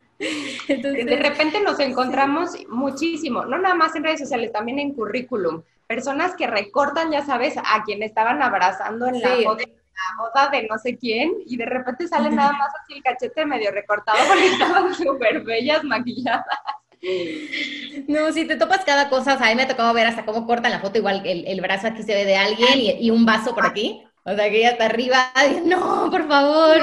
Entonces, 0.68 1.06
de 1.06 1.16
repente 1.16 1.60
nos 1.62 1.80
encontramos 1.80 2.50
muchísimo, 2.68 3.46
no 3.46 3.56
nada 3.56 3.74
más 3.74 3.96
en 3.96 4.04
redes 4.04 4.20
sociales, 4.20 4.52
también 4.52 4.78
en 4.78 4.92
currículum. 4.92 5.62
Personas 5.86 6.36
que 6.36 6.46
recortan, 6.46 7.10
ya 7.10 7.24
sabes, 7.24 7.56
a 7.56 7.82
quien 7.84 8.02
estaban 8.02 8.42
abrazando 8.42 9.06
en 9.06 9.22
la, 9.22 9.36
boda, 9.36 9.64
la 9.94 10.22
boda 10.22 10.50
de 10.50 10.66
no 10.66 10.78
sé 10.78 10.96
quién, 10.96 11.32
y 11.46 11.56
de 11.56 11.66
repente 11.66 12.08
sale 12.08 12.30
nada 12.30 12.52
más 12.52 12.70
así 12.82 12.94
el 12.94 13.02
cachete 13.02 13.44
medio 13.46 13.70
recortado 13.70 14.18
porque 14.28 14.46
estaban 14.46 14.94
súper 14.94 15.42
bellas, 15.42 15.84
maquilladas. 15.84 16.44
No, 18.08 18.30
si 18.32 18.46
te 18.46 18.56
topas 18.56 18.84
cada 18.84 19.08
cosa, 19.08 19.32
a 19.32 19.48
mí 19.48 19.54
me 19.54 19.62
ha 19.62 19.68
tocado 19.68 19.92
ver 19.94 20.06
hasta 20.06 20.24
cómo 20.24 20.46
cortan 20.46 20.70
la 20.70 20.80
foto, 20.80 20.98
igual 20.98 21.22
el, 21.24 21.46
el 21.46 21.60
brazo 21.60 21.86
aquí 21.86 22.02
se 22.02 22.14
ve 22.14 22.24
de 22.26 22.36
alguien 22.36 22.74
y, 22.76 23.10
un 23.10 23.24
vaso 23.24 23.54
por 23.54 23.66
aquí. 23.66 24.04
O 24.22 24.34
sea, 24.34 24.50
que 24.50 24.60
ya 24.60 24.70
está 24.70 24.84
arriba, 24.86 25.32
no, 25.64 26.10
por 26.10 26.28
favor. 26.28 26.78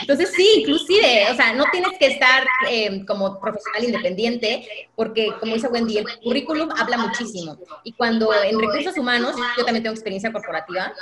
Entonces, 0.00 0.32
sí, 0.34 0.48
inclusive, 0.58 1.30
o 1.30 1.34
sea, 1.36 1.52
no 1.52 1.64
tienes 1.70 1.92
que 1.98 2.06
estar 2.06 2.44
em, 2.68 3.06
como 3.06 3.38
profesional 3.38 3.84
independiente, 3.84 4.66
porque, 4.96 5.32
como 5.38 5.54
dice 5.54 5.68
Wendy, 5.68 5.98
el 5.98 6.06
currículum 6.24 6.68
habla 6.76 6.98
muchísimo. 6.98 7.56
Y 7.84 7.92
cuando 7.92 8.34
en 8.34 8.58
recursos 8.58 8.98
humanos, 8.98 9.36
yo 9.56 9.64
también 9.64 9.84
tengo 9.84 9.94
experiencia 9.94 10.32
corporativa, 10.32 10.92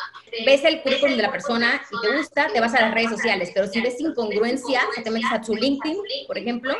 ves 0.44 0.64
el 0.64 0.82
currículum 0.82 1.16
de 1.16 1.22
la 1.22 1.32
persona 1.32 1.80
y 1.90 2.06
te 2.06 2.16
gusta, 2.16 2.48
te 2.52 2.60
vas 2.60 2.74
a 2.74 2.82
las 2.82 2.94
redes 2.94 3.10
sociales. 3.10 3.50
Pero 3.54 3.66
si 3.66 3.80
ves 3.80 3.98
incongruencia, 4.00 4.82
te 5.02 5.10
metes 5.10 5.32
a 5.32 5.42
su 5.42 5.54
LinkedIn, 5.54 5.96
por 6.26 6.36
ejemplo, 6.36 6.74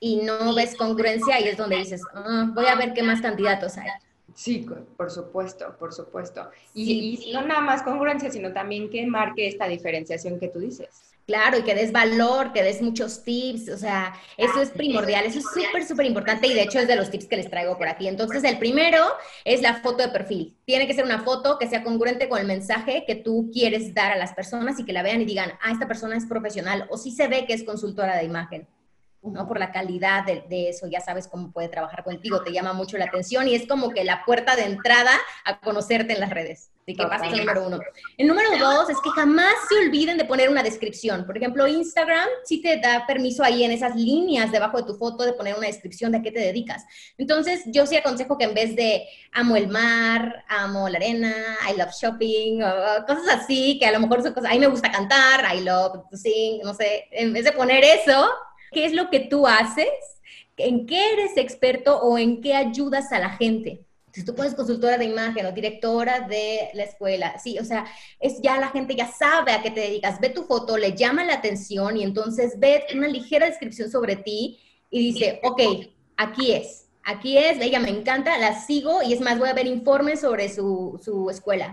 y 0.00 0.16
no 0.16 0.52
ves 0.54 0.74
congruencia 0.74 1.38
y 1.38 1.44
es 1.44 1.56
donde 1.56 1.76
dices, 1.76 2.02
ah, 2.12 2.50
voy 2.54 2.66
a 2.66 2.74
ver 2.74 2.92
qué 2.92 3.04
más 3.04 3.20
candidatos 3.20 3.78
hay. 3.78 3.88
Sí, 4.40 4.66
por 4.96 5.10
supuesto, 5.10 5.76
por 5.78 5.92
supuesto. 5.92 6.48
Y, 6.72 7.20
y, 7.26 7.32
no 7.34 7.42
nada 7.42 7.60
más 7.60 7.82
congruencia, 7.82 8.30
sino 8.30 8.54
también 8.54 8.88
que 8.88 9.06
marque 9.06 9.46
esta 9.46 9.68
diferenciación 9.68 10.40
que 10.40 10.48
tú 10.48 10.60
dices. 10.60 10.88
Claro, 11.26 11.58
y 11.58 11.62
que 11.62 11.74
des 11.74 11.92
valor, 11.92 12.50
que 12.54 12.62
des 12.62 12.80
muchos 12.80 13.22
tips, 13.22 13.68
o 13.68 13.76
sea, 13.76 14.14
eso 14.38 14.62
es 14.62 14.70
primordial, 14.70 15.26
eso 15.26 15.40
es 15.40 15.44
súper, 15.44 15.84
súper 15.84 16.06
importante 16.06 16.46
y 16.46 16.54
de 16.54 16.62
hecho 16.62 16.78
es 16.78 16.88
de 16.88 16.96
los 16.96 17.10
tips 17.10 17.26
que 17.26 17.36
les 17.36 17.50
traigo 17.50 17.76
por 17.76 17.86
aquí. 17.86 18.08
Entonces, 18.08 18.42
el 18.44 18.58
primero 18.58 19.04
es 19.44 19.60
la 19.60 19.74
foto 19.74 19.98
de 19.98 20.08
perfil. 20.08 20.56
Tiene 20.64 20.86
que 20.86 20.94
ser 20.94 21.04
una 21.04 21.20
foto 21.20 21.58
que 21.58 21.68
sea 21.68 21.84
congruente 21.84 22.30
con 22.30 22.38
el 22.38 22.46
mensaje 22.46 23.04
que 23.06 23.16
tú 23.16 23.50
quieres 23.52 23.92
dar 23.92 24.10
a 24.10 24.16
las 24.16 24.32
personas 24.32 24.80
y 24.80 24.86
que 24.86 24.94
la 24.94 25.02
vean 25.02 25.20
y 25.20 25.26
digan, 25.26 25.52
ah, 25.60 25.70
esta 25.70 25.86
persona 25.86 26.16
es 26.16 26.24
profesional 26.24 26.86
o 26.88 26.96
sí 26.96 27.10
se 27.10 27.28
ve 27.28 27.44
que 27.44 27.52
es 27.52 27.62
consultora 27.62 28.16
de 28.16 28.24
imagen. 28.24 28.66
¿No? 29.22 29.46
Por 29.46 29.58
la 29.58 29.72
calidad 29.72 30.24
de, 30.24 30.68
eso, 30.68 30.86
ya 30.86 31.00
sabes 31.00 31.28
cómo 31.28 31.52
puede 31.52 31.68
trabajar 31.68 32.04
contigo, 32.04 32.42
te 32.42 32.52
llama 32.52 32.72
mucho 32.72 32.96
la 32.96 33.06
atención 33.06 33.48
y 33.48 33.54
es 33.54 33.66
como 33.66 33.90
que 33.90 34.04
la 34.04 34.24
puerta 34.24 34.56
de 34.56 34.64
entrada 34.64 35.12
a 35.44 35.60
conocerte 35.60 36.14
en 36.14 36.20
las 36.20 36.30
redes. 36.30 36.70
Así 36.82 36.96
que 36.96 37.06
pasa 37.06 37.26
el 37.26 37.38
número 37.38 37.66
uno. 37.66 37.78
El 38.16 38.26
número 38.26 38.48
dos 38.58 38.90
es 38.90 38.96
que 39.04 39.10
jamás 39.10 39.52
se 39.68 39.76
olviden 39.86 40.16
de 40.16 40.24
poner 40.24 40.48
una 40.48 40.62
descripción. 40.62 41.24
Por 41.24 41.36
ejemplo, 41.36 41.68
Instagram 41.68 42.26
sí 42.44 42.62
te 42.62 42.78
da 42.78 43.06
permiso 43.06 43.44
ahí 43.44 43.62
en 43.62 43.70
esas 43.70 43.94
líneas 43.94 44.50
debajo 44.50 44.78
de 44.78 44.84
tu 44.84 44.94
foto 44.94 45.24
de 45.24 45.34
poner 45.34 45.56
una 45.56 45.66
descripción 45.66 46.10
de 46.10 46.18
a 46.18 46.22
qué 46.22 46.32
te 46.32 46.40
dedicas. 46.40 46.84
Entonces, 47.18 47.62
yo 47.66 47.86
sí 47.86 47.96
aconsejo 47.96 48.38
que 48.38 48.44
en 48.44 48.54
vez 48.54 48.74
de 48.74 49.06
amo 49.32 49.56
el 49.56 49.68
mar, 49.68 50.44
amo 50.48 50.88
la 50.88 50.96
arena, 50.96 51.32
I 51.70 51.76
love 51.76 51.92
shopping, 51.92 52.62
o 52.62 53.06
cosas 53.06 53.28
así, 53.28 53.78
que 53.78 53.86
a 53.86 53.92
lo 53.92 54.00
mejor 54.00 54.22
son 54.22 54.32
cosas, 54.32 54.50
a 54.50 54.54
mí 54.54 54.60
me 54.60 54.66
gusta 54.66 54.90
cantar, 54.90 55.44
I 55.54 55.60
love 55.60 56.04
sing, 56.12 56.60
no 56.64 56.74
sé, 56.74 57.06
en 57.12 57.32
vez 57.32 57.44
de 57.44 57.52
poner 57.52 57.84
eso, 57.84 58.30
¿Qué 58.72 58.84
es 58.84 58.92
lo 58.92 59.10
que 59.10 59.20
tú 59.20 59.46
haces? 59.46 59.88
¿En 60.56 60.86
qué 60.86 61.12
eres 61.12 61.36
experto 61.36 61.98
o 62.00 62.18
en 62.18 62.40
qué 62.40 62.54
ayudas 62.54 63.12
a 63.12 63.18
la 63.18 63.30
gente? 63.30 63.84
Si 64.12 64.24
tú 64.24 64.34
pones 64.34 64.54
consultora 64.54 64.98
de 64.98 65.04
imagen 65.04 65.46
o 65.46 65.52
directora 65.52 66.20
de 66.20 66.70
la 66.74 66.82
escuela, 66.82 67.38
sí, 67.38 67.58
o 67.58 67.64
sea, 67.64 67.86
es 68.18 68.40
ya 68.42 68.58
la 68.58 68.68
gente 68.70 68.96
ya 68.96 69.06
sabe 69.06 69.52
a 69.52 69.62
qué 69.62 69.70
te 69.70 69.80
dedicas, 69.80 70.20
ve 70.20 70.30
tu 70.30 70.42
foto, 70.44 70.76
le 70.76 70.96
llama 70.96 71.24
la 71.24 71.34
atención 71.34 71.96
y 71.96 72.02
entonces 72.02 72.58
ve 72.58 72.84
una 72.92 73.06
ligera 73.06 73.46
descripción 73.46 73.88
sobre 73.88 74.16
ti 74.16 74.58
y 74.90 75.12
dice, 75.12 75.40
ok, 75.44 75.62
aquí 76.16 76.52
es, 76.52 76.88
aquí 77.04 77.38
es, 77.38 77.60
ella 77.60 77.78
me 77.78 77.90
encanta, 77.90 78.36
la 78.38 78.60
sigo 78.60 79.00
y 79.02 79.12
es 79.12 79.20
más, 79.20 79.38
voy 79.38 79.48
a 79.48 79.54
ver 79.54 79.68
informes 79.68 80.20
sobre 80.20 80.48
su, 80.48 81.00
su 81.02 81.30
escuela. 81.30 81.70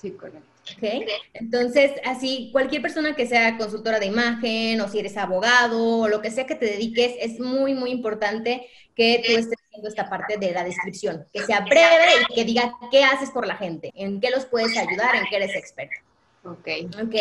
Sí, 0.00 0.12
correcto. 0.12 0.46
Okay. 0.76 1.04
Entonces, 1.32 1.92
así, 2.04 2.50
cualquier 2.52 2.82
persona 2.82 3.16
que 3.16 3.26
sea 3.26 3.56
consultora 3.56 3.98
de 3.98 4.06
imagen 4.06 4.80
o 4.80 4.88
si 4.88 4.98
eres 4.98 5.16
abogado 5.16 6.00
o 6.00 6.08
lo 6.08 6.20
que 6.20 6.30
sea 6.30 6.46
que 6.46 6.54
te 6.54 6.66
dediques, 6.66 7.14
es 7.18 7.40
muy, 7.40 7.74
muy 7.74 7.90
importante 7.90 8.68
que 8.94 9.22
tú 9.26 9.32
estés 9.32 9.58
haciendo 9.66 9.88
esta 9.88 10.08
parte 10.10 10.36
de 10.36 10.52
la 10.52 10.64
descripción, 10.64 11.24
que 11.32 11.42
sea 11.42 11.60
breve 11.60 12.12
y 12.28 12.34
que 12.34 12.44
diga 12.44 12.72
qué 12.90 13.02
haces 13.02 13.30
por 13.30 13.46
la 13.46 13.56
gente, 13.56 13.90
en 13.94 14.20
qué 14.20 14.30
los 14.30 14.44
puedes 14.44 14.76
ayudar, 14.76 15.16
en 15.16 15.24
qué 15.30 15.36
eres 15.36 15.56
experto. 15.56 15.96
Ok. 16.50 16.68
Ok. 17.02 17.14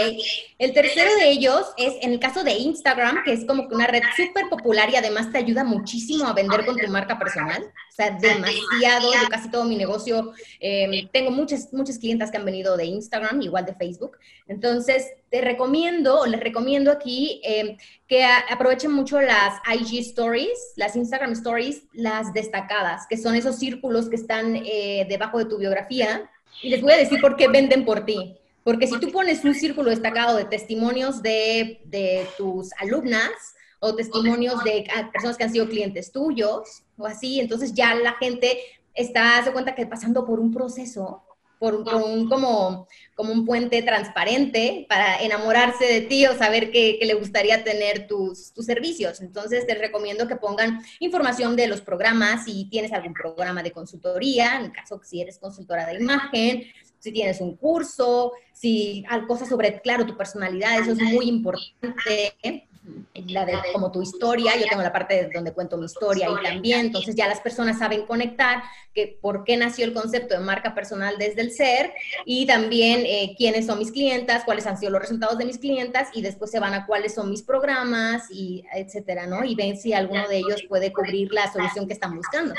El 0.58 0.74
tercero 0.74 1.16
de 1.16 1.30
ellos 1.30 1.66
es 1.78 1.96
en 2.02 2.14
el 2.14 2.20
caso 2.20 2.44
de 2.44 2.54
Instagram, 2.54 3.24
que 3.24 3.34
es 3.34 3.46
como 3.46 3.68
que 3.68 3.76
una 3.76 3.88
red 3.88 4.02
súper 4.16 4.50
popular 4.50 4.90
y 4.90 4.96
además 4.96 5.32
te 5.32 5.38
ayuda 5.38 5.64
muchísimo 5.64 6.26
a 6.26 6.34
vender 6.34 6.66
con 6.66 6.78
tu 6.78 6.88
marca 6.88 7.20
personal. 7.20 7.64
O 7.64 7.96
sea, 7.98 8.12
demasiado. 8.12 9.12
Yo 9.12 9.28
casi 9.30 9.50
todo 9.50 9.66
mi 9.66 9.76
negocio, 9.76 10.34
em, 10.60 11.08
tengo 11.10 11.32
muchas, 11.32 11.74
muchas 11.74 11.98
clientas 11.98 12.32
que 12.32 12.38
han 12.38 12.46
venido 12.46 12.78
de 12.78 12.86
Instagram, 12.86 13.42
igual 13.42 13.66
de 13.66 13.74
Facebook. 13.74 14.18
Entonces, 14.48 15.08
te 15.30 15.42
recomiendo, 15.42 16.22
o 16.22 16.26
les 16.26 16.40
recomiendo 16.40 16.92
aquí 16.92 17.42
em, 17.44 17.76
que 18.08 18.24
aprovechen 18.24 18.92
mucho 18.92 19.20
las 19.20 19.60
IG 19.68 20.00
Stories, 20.00 20.74
las 20.76 20.96
Instagram 20.96 21.32
Stories, 21.34 21.84
las 21.94 22.34
destacadas, 22.34 23.06
que 23.10 23.18
son 23.18 23.36
esos 23.36 23.58
círculos 23.58 24.10
que 24.10 24.16
están 24.16 24.56
eh, 24.56 25.06
debajo 25.10 25.40
de 25.40 25.46
tu 25.46 25.58
biografía. 25.58 26.30
Y 26.62 26.70
les 26.70 26.82
voy 26.82 26.94
a 26.94 26.98
decir 26.98 27.20
por 27.20 27.36
qué 27.36 27.48
venden 27.48 27.84
por 27.84 28.06
ti. 28.06 28.38
Porque 28.68 28.86
si 28.86 29.00
tú 29.00 29.14
pones 29.14 29.46
un 29.46 29.56
círculo 29.56 29.92
destacado 29.92 30.36
de 30.36 30.44
testimonios 30.44 31.22
de, 31.22 31.80
de 31.86 32.28
tus 32.38 32.74
alumnas 32.74 33.32
o 33.80 33.96
testimonios 33.96 34.62
de 34.66 34.86
personas 35.14 35.38
que 35.38 35.46
han 35.46 35.54
sido 35.54 35.70
clientes 35.70 36.12
tuyos 36.12 36.84
o 36.98 37.06
así, 37.06 37.40
entonces 37.40 37.74
ya 37.74 37.96
la 37.96 38.16
gente 38.16 38.60
está, 38.94 39.42
se 39.42 39.54
cuenta 39.54 39.74
que 39.74 39.86
pasando 39.86 40.26
por 40.26 40.42
un 40.42 40.54
proceso, 40.54 41.24
por, 41.60 41.76
un, 41.76 42.28
como, 42.28 42.90
como 43.16 43.32
un 43.32 43.46
puente 43.46 43.82
transparente 43.84 44.86
para 44.90 45.22
enamorarse 45.22 45.86
de 45.86 46.02
ti 46.02 46.28
o 46.28 46.38
saber 46.38 46.70
que, 46.70 47.00
que 47.00 47.06
le 47.06 47.14
gustaría 47.14 47.64
tener 47.64 48.06
tus, 48.06 48.52
tus, 48.52 48.66
servicios. 48.66 49.22
Entonces, 49.22 49.66
te 49.66 49.76
recomiendo 49.76 50.28
que 50.28 50.36
pongan 50.36 50.82
información 51.00 51.56
de 51.56 51.68
los 51.68 51.80
programas, 51.80 52.44
si 52.44 52.66
tienes 52.66 52.92
algún 52.92 53.14
programa 53.14 53.64
de 53.64 53.72
consultoría, 53.72 54.58
en 54.58 54.66
el 54.66 54.72
caso 54.74 55.00
que 55.00 55.08
si 55.08 55.22
eres 55.22 55.40
consultora 55.40 55.88
de 55.88 55.96
imagen, 56.02 56.66
si 57.00 57.12
tienes 57.12 57.42
un 57.42 57.56
curso, 57.56 58.34
si 58.54 59.04
hay 59.08 59.22
cosas 59.26 59.50
sobre, 59.50 59.82
claro, 59.82 60.06
tu 60.06 60.18
personalidad, 60.18 60.80
eso 60.80 60.92
es 60.92 61.02
muy 61.02 61.28
importante. 61.28 62.68
La 63.28 63.46
de 63.46 63.54
como 63.74 63.92
tu 63.92 64.02
historia, 64.02 64.56
yo 64.56 64.66
tengo 64.70 64.82
la 64.82 64.94
parte 64.94 65.30
donde 65.34 65.52
cuento 65.52 65.78
mi 65.78 65.86
historia 65.86 66.30
y 66.30 66.42
también, 66.42 66.86
entonces 66.86 67.16
ya 67.16 67.28
las 67.28 67.42
personas 67.42 67.80
saben 67.80 68.06
conectar 68.06 68.64
que 68.94 69.18
por 69.22 69.44
qué 69.44 69.58
nació 69.58 69.84
el 69.84 69.94
concepto 69.94 70.36
de 70.36 70.40
marca 70.40 70.74
personal 70.74 71.18
desde 71.18 71.42
el 71.42 71.52
ser 71.52 71.92
y 72.26 72.46
también 72.46 73.02
eh, 73.06 73.36
quiénes 73.38 73.66
son 73.66 73.80
mis 73.80 73.92
clientas, 73.92 74.46
cuáles 74.46 74.66
han 74.68 74.78
sido 74.78 74.92
los 74.92 75.02
resultados 75.02 75.38
de 75.38 75.46
mis 75.46 75.58
clientas 75.58 76.10
y 76.14 76.22
después 76.22 76.50
se 76.50 76.62
van 76.62 76.74
a 76.74 76.86
cuáles 76.86 77.14
son 77.14 77.30
mis 77.30 77.42
programas 77.42 78.32
y 78.32 78.64
etcétera, 78.74 79.28
¿no? 79.28 79.44
Y 79.44 79.56
ven 79.56 79.78
si 79.78 79.92
alguno 79.92 80.26
de 80.30 80.38
ellos 80.38 80.64
puede 80.70 80.94
cubrir 80.94 81.34
la 81.34 81.52
solución 81.52 81.88
que 81.88 81.94
están 81.94 82.16
buscando. 82.16 82.54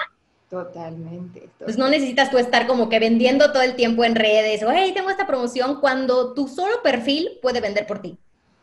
Totalmente, 0.48 1.50
Pues 1.58 1.76
no 1.76 1.90
necesitas 1.90 2.30
tú 2.30 2.38
estar 2.38 2.66
como 2.66 2.88
que 2.88 2.98
vendiendo 2.98 3.52
todo 3.52 3.62
el 3.62 3.76
tiempo 3.76 4.04
en 4.04 4.14
redes 4.14 4.62
o, 4.62 4.70
hey, 4.72 4.92
tengo 4.94 5.10
esta 5.10 5.26
promoción, 5.26 5.78
cuando 5.78 6.32
tu 6.32 6.48
solo 6.48 6.82
perfil 6.82 7.38
puede 7.42 7.60
vender 7.60 7.86
por 7.86 8.00
ti. 8.00 8.16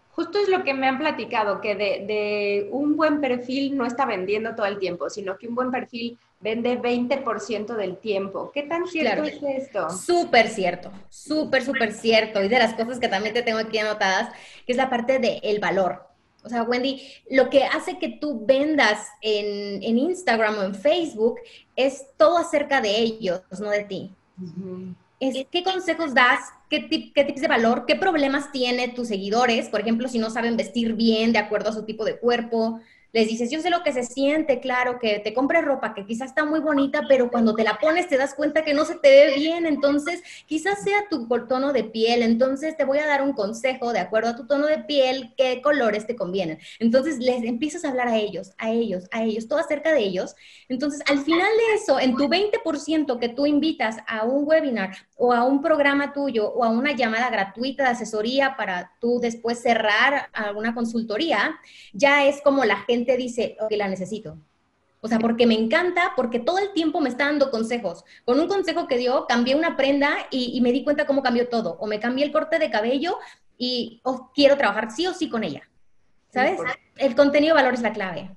Justo 0.09 0.39
es 0.39 0.49
lo 0.49 0.63
que 0.63 0.73
me 0.73 0.87
han 0.87 0.97
platicado, 0.97 1.61
que 1.61 1.75
de, 1.75 2.69
un 2.71 2.95
buen 2.95 3.21
perfil 3.21 3.77
no 3.77 3.85
está 3.85 4.05
vendiendo 4.05 4.55
todo 4.55 4.65
el 4.65 4.79
tiempo, 4.79 5.09
sino 5.09 5.37
que 5.37 5.47
un 5.47 5.53
buen 5.53 5.69
perfil 5.69 6.17
vende 6.39 6.81
20% 6.81 7.75
del 7.75 7.97
tiempo. 7.97 8.49
¿Qué 8.51 8.63
tan 8.63 8.87
cierto 8.87 9.23
es 9.23 9.43
esto? 9.43 9.89
Súper 9.89 10.47
cierto, 10.47 10.91
súper, 11.09 11.63
súper 11.63 11.91
cierto. 11.91 12.41
Y 12.41 12.47
de 12.47 12.57
las 12.57 12.73
cosas 12.73 12.99
que 12.99 13.09
también 13.09 13.33
te 13.33 13.43
tengo 13.43 13.59
aquí 13.59 13.77
anotadas, 13.77 14.33
que 14.65 14.71
es 14.71 14.77
la 14.77 14.89
parte 14.89 15.19
del 15.19 15.39
el 15.43 15.59
valor. 15.59 16.14
O 16.45 16.49
sea, 16.49 16.63
Wendy, 16.63 17.01
lo 17.31 17.49
que 17.49 17.63
hace 17.63 17.97
que 17.97 18.09
tú 18.09 18.45
vendas 18.45 19.07
en, 19.21 19.81
Instagram 19.97 20.59
o 20.59 20.63
en 20.63 20.75
Facebook 20.75 21.39
es 21.75 22.05
todo 22.17 22.37
acerca 22.37 22.81
de 22.81 22.99
ellos, 22.99 23.41
no 23.59 23.69
de 23.71 23.83
ti. 23.83 24.11
es, 25.19 25.47
¿Qué 25.49 25.63
consejos 25.63 26.13
das? 26.13 26.39
¿Qué, 26.69 26.87
¿Qué 27.13 27.23
tips 27.23 27.41
de 27.41 27.47
valor? 27.47 27.85
¿Qué 27.87 27.95
problemas 27.95 28.51
tiene 28.51 28.89
tus 28.89 29.07
seguidores? 29.07 29.69
Por 29.69 29.81
ejemplo, 29.81 30.07
si 30.07 30.19
no 30.19 30.29
saben 30.29 30.55
vestir 30.55 30.93
bien 30.93 31.33
de 31.33 31.39
acuerdo 31.39 31.69
a 31.69 31.73
su 31.73 31.83
tipo 31.83 32.05
de 32.05 32.19
cuerpo, 32.19 32.79
les 33.15 33.29
dices, 33.29 33.49
yo 33.49 33.61
sé 33.61 33.69
lo 33.69 33.81
que 33.81 33.93
se 33.93 34.03
siente, 34.03 34.59
claro, 34.59 34.99
que 34.99 35.19
te 35.19 35.33
compres 35.33 35.63
ropa 35.63 35.93
que 35.93 36.05
quizás 36.05 36.31
está 36.31 36.43
muy 36.43 36.59
bonita, 36.59 37.03
pero 37.07 37.31
cuando 37.31 37.55
te 37.55 37.63
la 37.63 37.79
pones 37.79 38.09
te 38.09 38.17
das 38.17 38.35
cuenta 38.35 38.65
que 38.65 38.73
no 38.73 38.83
se 38.83 38.95
te 38.95 39.07
ve 39.09 39.35
bien, 39.35 39.65
entonces 39.65 40.21
quizás 40.47 40.83
sea 40.83 41.07
tu 41.09 41.25
tono 41.47 41.71
de 41.71 41.85
piel, 41.85 42.23
entonces 42.23 42.75
te 42.75 42.83
voy 42.83 42.97
a 42.97 43.07
dar 43.07 43.21
un 43.21 43.31
consejo 43.31 43.93
de 43.93 43.99
acuerdo 43.99 44.31
a 44.31 44.35
tu 44.35 44.45
tono 44.47 44.67
de 44.67 44.79
piel, 44.79 45.33
qué 45.37 45.61
colores 45.61 46.05
te 46.05 46.17
convienen. 46.17 46.59
Entonces 46.79 47.19
les 47.19 47.41
empiezas 47.43 47.85
a 47.85 47.89
hablar 47.91 48.09
a 48.09 48.17
ellos, 48.17 48.51
a 48.57 48.71
ellos, 48.71 49.05
a 49.11 49.23
ellos, 49.23 49.47
todo 49.47 49.59
acerca 49.59 49.93
de 49.93 50.01
ellos. 50.01 50.35
Entonces 50.67 51.01
al 51.07 51.19
final 51.19 51.47
de 51.47 51.75
eso, 51.75 52.01
en 52.01 52.17
tu 52.17 52.27
20% 52.27 53.17
que 53.17 53.29
tú 53.29 53.45
invitas 53.45 53.95
a 54.07 54.25
un 54.25 54.45
webinar 54.45 54.93
o 55.17 55.33
a 55.33 55.43
un 55.43 55.61
programa 55.61 56.13
tuyo 56.13 56.49
o 56.49 56.63
a 56.63 56.69
una 56.69 56.91
llamada 56.91 57.29
gratuita 57.29 57.83
de 57.83 57.89
asesoría 57.89 58.55
para 58.57 58.91
tú 58.99 59.19
después 59.19 59.61
cerrar 59.61 60.29
alguna 60.33 60.73
consultoría, 60.73 61.57
ya 61.93 62.25
es 62.25 62.41
como 62.41 62.65
la 62.65 62.77
gente 62.77 63.15
dice, 63.15 63.57
ok, 63.59 63.71
la 63.71 63.87
necesito. 63.87 64.37
O 65.05 65.07
sea, 65.07 65.19
porque 65.19 65.45
me 65.45 65.53
encanta, 65.53 66.13
porque 66.15 66.39
todo 66.39 66.57
el 66.57 66.73
tiempo 66.73 66.99
me 66.99 67.09
está 67.09 67.25
dando 67.25 67.51
consejos. 67.51 68.03
Con 68.25 68.39
un 68.39 68.47
consejo 68.47 68.87
que 68.87 68.97
dio, 68.97 69.27
cambié 69.27 69.53
una 69.53 69.77
prenda 69.77 70.17
y, 70.31 70.59
me 70.61 70.71
di 70.71 70.83
cuenta 70.83 71.05
cómo 71.05 71.21
cambió 71.21 71.47
todo. 71.47 71.77
O 71.79 71.85
me 71.85 71.99
cambié 71.99 72.25
el 72.25 72.31
corte 72.31 72.57
de 72.57 72.71
cabello 72.71 73.19
y 73.55 74.01
quiero 74.33 74.57
trabajar 74.57 74.89
sí 74.89 75.05
o 75.05 75.13
sí 75.13 75.29
con 75.29 75.43
ella. 75.43 75.69
¿Sabes? 76.29 76.59
El 76.97 77.15
contenido 77.15 77.55
de 77.55 77.61
valor 77.61 77.75
es 77.75 77.83
la 77.83 77.93
clave. 77.93 78.35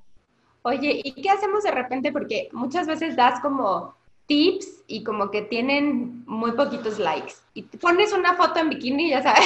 Oye, 0.61 1.00
¿y 1.02 1.23
qué 1.23 1.30
hacemos 1.30 1.62
de 1.62 1.70
repente? 1.70 2.12
Porque 2.12 2.50
muchas 2.52 2.87
veces 2.87 3.16
das 3.16 3.40
como 3.40 3.97
tips 4.28 4.85
y 4.87 5.02
como 5.02 5.30
que 5.30 5.42
tienen 5.42 6.25
muy 6.26 6.52
poquitos 6.52 7.00
likes. 7.00 7.35
Y 7.54 7.62
pones 7.62 8.12
una 8.12 8.35
foto 8.35 8.61
en 8.61 8.70
bikini, 8.70 9.11
ya 9.11 9.23
sabes. 9.23 9.44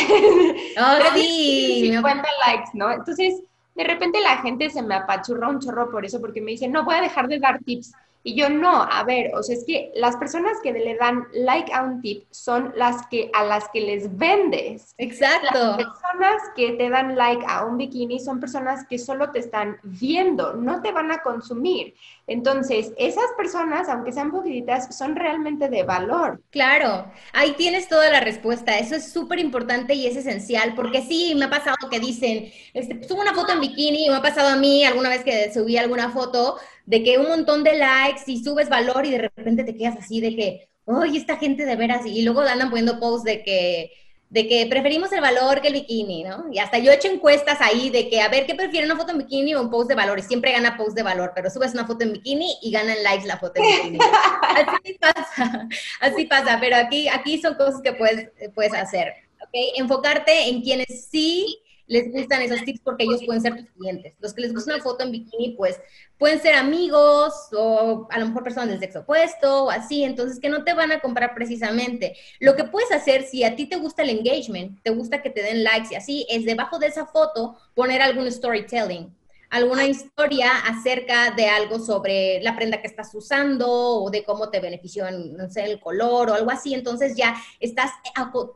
Oh, 0.78 1.14
sí. 1.14 1.90
50 1.92 2.28
likes, 2.46 2.70
¿no? 2.74 2.90
Entonces, 2.92 3.40
de 3.74 3.84
repente 3.84 4.20
la 4.20 4.38
gente 4.38 4.68
se 4.68 4.82
me 4.82 4.94
apachurra 4.94 5.48
un 5.48 5.60
chorro 5.60 5.90
por 5.90 6.04
eso, 6.04 6.20
porque 6.20 6.42
me 6.42 6.50
dice, 6.50 6.68
no 6.68 6.84
voy 6.84 6.96
a 6.96 7.00
dejar 7.00 7.28
de 7.28 7.38
dar 7.38 7.60
tips. 7.60 7.92
Y 8.24 8.34
yo 8.34 8.48
no, 8.48 8.82
a 8.82 9.02
ver, 9.04 9.34
o 9.34 9.42
sea, 9.42 9.56
es 9.56 9.64
que 9.64 9.90
las 9.94 10.16
personas 10.16 10.58
que 10.62 10.72
le 10.72 10.96
dan 10.96 11.26
like 11.32 11.72
a 11.72 11.82
un 11.82 12.00
tip 12.00 12.24
son 12.30 12.72
las 12.76 13.06
que 13.08 13.30
a 13.34 13.44
las 13.44 13.68
que 13.70 13.80
les 13.80 14.16
vendes. 14.16 14.94
Exacto. 14.98 15.58
Las 15.58 15.76
personas 15.76 16.42
que 16.54 16.72
te 16.72 16.88
dan 16.88 17.16
like 17.16 17.44
a 17.48 17.64
un 17.64 17.78
bikini 17.78 18.20
son 18.20 18.38
personas 18.38 18.86
que 18.88 18.98
solo 18.98 19.30
te 19.30 19.40
están 19.40 19.78
viendo, 19.82 20.54
no 20.54 20.82
te 20.82 20.92
van 20.92 21.10
a 21.10 21.22
consumir. 21.22 21.94
Entonces, 22.28 22.92
esas 22.96 23.26
personas, 23.36 23.88
aunque 23.88 24.12
sean 24.12 24.30
poquititas, 24.30 24.96
son 24.96 25.16
realmente 25.16 25.68
de 25.68 25.82
valor. 25.82 26.40
Claro, 26.50 27.10
ahí 27.32 27.52
tienes 27.52 27.88
toda 27.88 28.08
la 28.10 28.20
respuesta. 28.20 28.78
Eso 28.78 28.94
es 28.94 29.12
súper 29.12 29.40
importante 29.40 29.94
y 29.94 30.06
es 30.06 30.16
esencial, 30.16 30.74
porque 30.74 31.02
sí, 31.02 31.34
me 31.34 31.46
ha 31.46 31.50
pasado 31.50 31.76
que 31.90 31.98
dicen, 31.98 32.52
este, 32.72 33.02
subo 33.06 33.20
una 33.20 33.34
foto 33.34 33.52
en 33.52 33.60
bikini, 33.60 34.08
me 34.08 34.16
ha 34.16 34.22
pasado 34.22 34.48
a 34.48 34.56
mí 34.56 34.84
alguna 34.84 35.08
vez 35.08 35.24
que 35.24 35.52
subí 35.52 35.76
alguna 35.76 36.10
foto 36.10 36.58
de 36.86 37.02
que 37.02 37.18
un 37.18 37.28
montón 37.28 37.64
de 37.64 37.76
likes 37.76 38.22
y 38.26 38.42
subes 38.42 38.68
valor 38.68 39.06
y 39.06 39.10
de 39.10 39.18
repente 39.18 39.64
te 39.64 39.76
quedas 39.76 39.96
así 39.96 40.20
de 40.20 40.34
que, 40.34 40.68
oye, 40.84 41.18
esta 41.18 41.36
gente 41.36 41.64
de 41.64 41.76
veras, 41.76 42.06
y 42.06 42.22
luego 42.22 42.40
andan 42.40 42.70
poniendo 42.70 42.98
posts 42.98 43.24
de 43.24 43.42
que 43.42 43.92
de 44.32 44.48
que 44.48 44.66
preferimos 44.66 45.12
el 45.12 45.20
valor 45.20 45.60
que 45.60 45.68
el 45.68 45.74
bikini, 45.74 46.24
¿no? 46.24 46.46
Y 46.50 46.58
hasta 46.58 46.78
yo 46.78 46.90
he 46.90 46.94
hecho 46.94 47.08
encuestas 47.08 47.60
ahí 47.60 47.90
de 47.90 48.08
que, 48.08 48.22
a 48.22 48.28
ver, 48.28 48.46
¿qué 48.46 48.54
prefieren, 48.54 48.90
una 48.90 48.98
foto 48.98 49.12
en 49.12 49.18
bikini 49.18 49.54
o 49.54 49.60
un 49.60 49.68
post 49.68 49.90
de 49.90 49.94
valor? 49.94 50.18
Y 50.18 50.22
siempre 50.22 50.52
gana 50.52 50.78
post 50.78 50.96
de 50.96 51.02
valor, 51.02 51.32
pero 51.34 51.50
subes 51.50 51.74
una 51.74 51.86
foto 51.86 52.04
en 52.04 52.14
bikini 52.14 52.56
y 52.62 52.70
ganan 52.70 52.96
likes 53.02 53.26
la 53.26 53.36
foto 53.36 53.60
en 53.60 53.92
bikini. 53.92 53.98
así 54.56 54.94
pasa, 54.98 55.68
así 56.00 56.24
pasa, 56.24 56.56
pero 56.58 56.76
aquí, 56.76 57.08
aquí 57.08 57.42
son 57.42 57.56
cosas 57.56 57.82
que 57.82 57.92
puedes, 57.92 58.30
puedes 58.54 58.72
hacer, 58.72 59.12
¿ok? 59.42 59.50
Enfocarte 59.76 60.48
en 60.48 60.62
quienes 60.62 61.08
sí 61.10 61.58
les 61.92 62.10
gustan 62.10 62.40
esos 62.40 62.62
tips 62.64 62.80
porque 62.80 63.04
ellos 63.04 63.20
pueden 63.26 63.42
ser 63.42 63.54
tus 63.54 63.70
clientes. 63.70 64.14
Los 64.18 64.32
que 64.32 64.40
les 64.40 64.54
gusta 64.54 64.74
una 64.74 64.82
foto 64.82 65.04
en 65.04 65.12
bikini, 65.12 65.50
pues 65.50 65.78
pueden 66.16 66.40
ser 66.40 66.54
amigos 66.54 67.34
o 67.52 68.08
a 68.10 68.18
lo 68.18 68.26
mejor 68.26 68.42
personas 68.42 68.70
del 68.70 68.80
sexo 68.80 69.00
opuesto 69.00 69.64
o 69.64 69.70
así, 69.70 70.02
entonces 70.02 70.40
que 70.40 70.48
no 70.48 70.64
te 70.64 70.72
van 70.72 70.90
a 70.90 71.00
comprar 71.00 71.34
precisamente. 71.34 72.16
Lo 72.40 72.56
que 72.56 72.64
puedes 72.64 72.90
hacer 72.92 73.24
si 73.24 73.44
a 73.44 73.54
ti 73.54 73.66
te 73.66 73.76
gusta 73.76 74.02
el 74.02 74.10
engagement, 74.10 74.82
te 74.82 74.90
gusta 74.90 75.20
que 75.20 75.30
te 75.30 75.42
den 75.42 75.62
likes 75.62 75.88
y 75.92 75.96
así, 75.96 76.26
es 76.30 76.46
debajo 76.46 76.78
de 76.78 76.86
esa 76.86 77.06
foto 77.06 77.56
poner 77.74 78.00
algún 78.00 78.30
storytelling 78.32 79.14
alguna 79.52 79.84
historia 79.84 80.50
acerca 80.66 81.30
de 81.32 81.46
algo 81.46 81.78
sobre 81.78 82.40
la 82.42 82.56
prenda 82.56 82.80
que 82.80 82.86
estás 82.86 83.14
usando 83.14 83.68
o 83.68 84.10
de 84.10 84.24
cómo 84.24 84.48
te 84.48 84.60
benefició 84.60 85.06
en, 85.06 85.36
no 85.36 85.50
sé, 85.50 85.64
el 85.64 85.78
color 85.78 86.30
o 86.30 86.34
algo 86.34 86.50
así. 86.50 86.72
Entonces 86.72 87.14
ya 87.14 87.36
estás, 87.60 87.90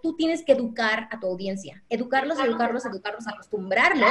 tú 0.02 0.16
tienes 0.16 0.42
que 0.42 0.52
educar 0.52 1.06
a 1.12 1.20
tu 1.20 1.26
audiencia, 1.26 1.84
educarlos, 1.90 2.40
educarlos, 2.40 2.86
educarlos, 2.86 3.28
acostumbrarlos 3.28 4.10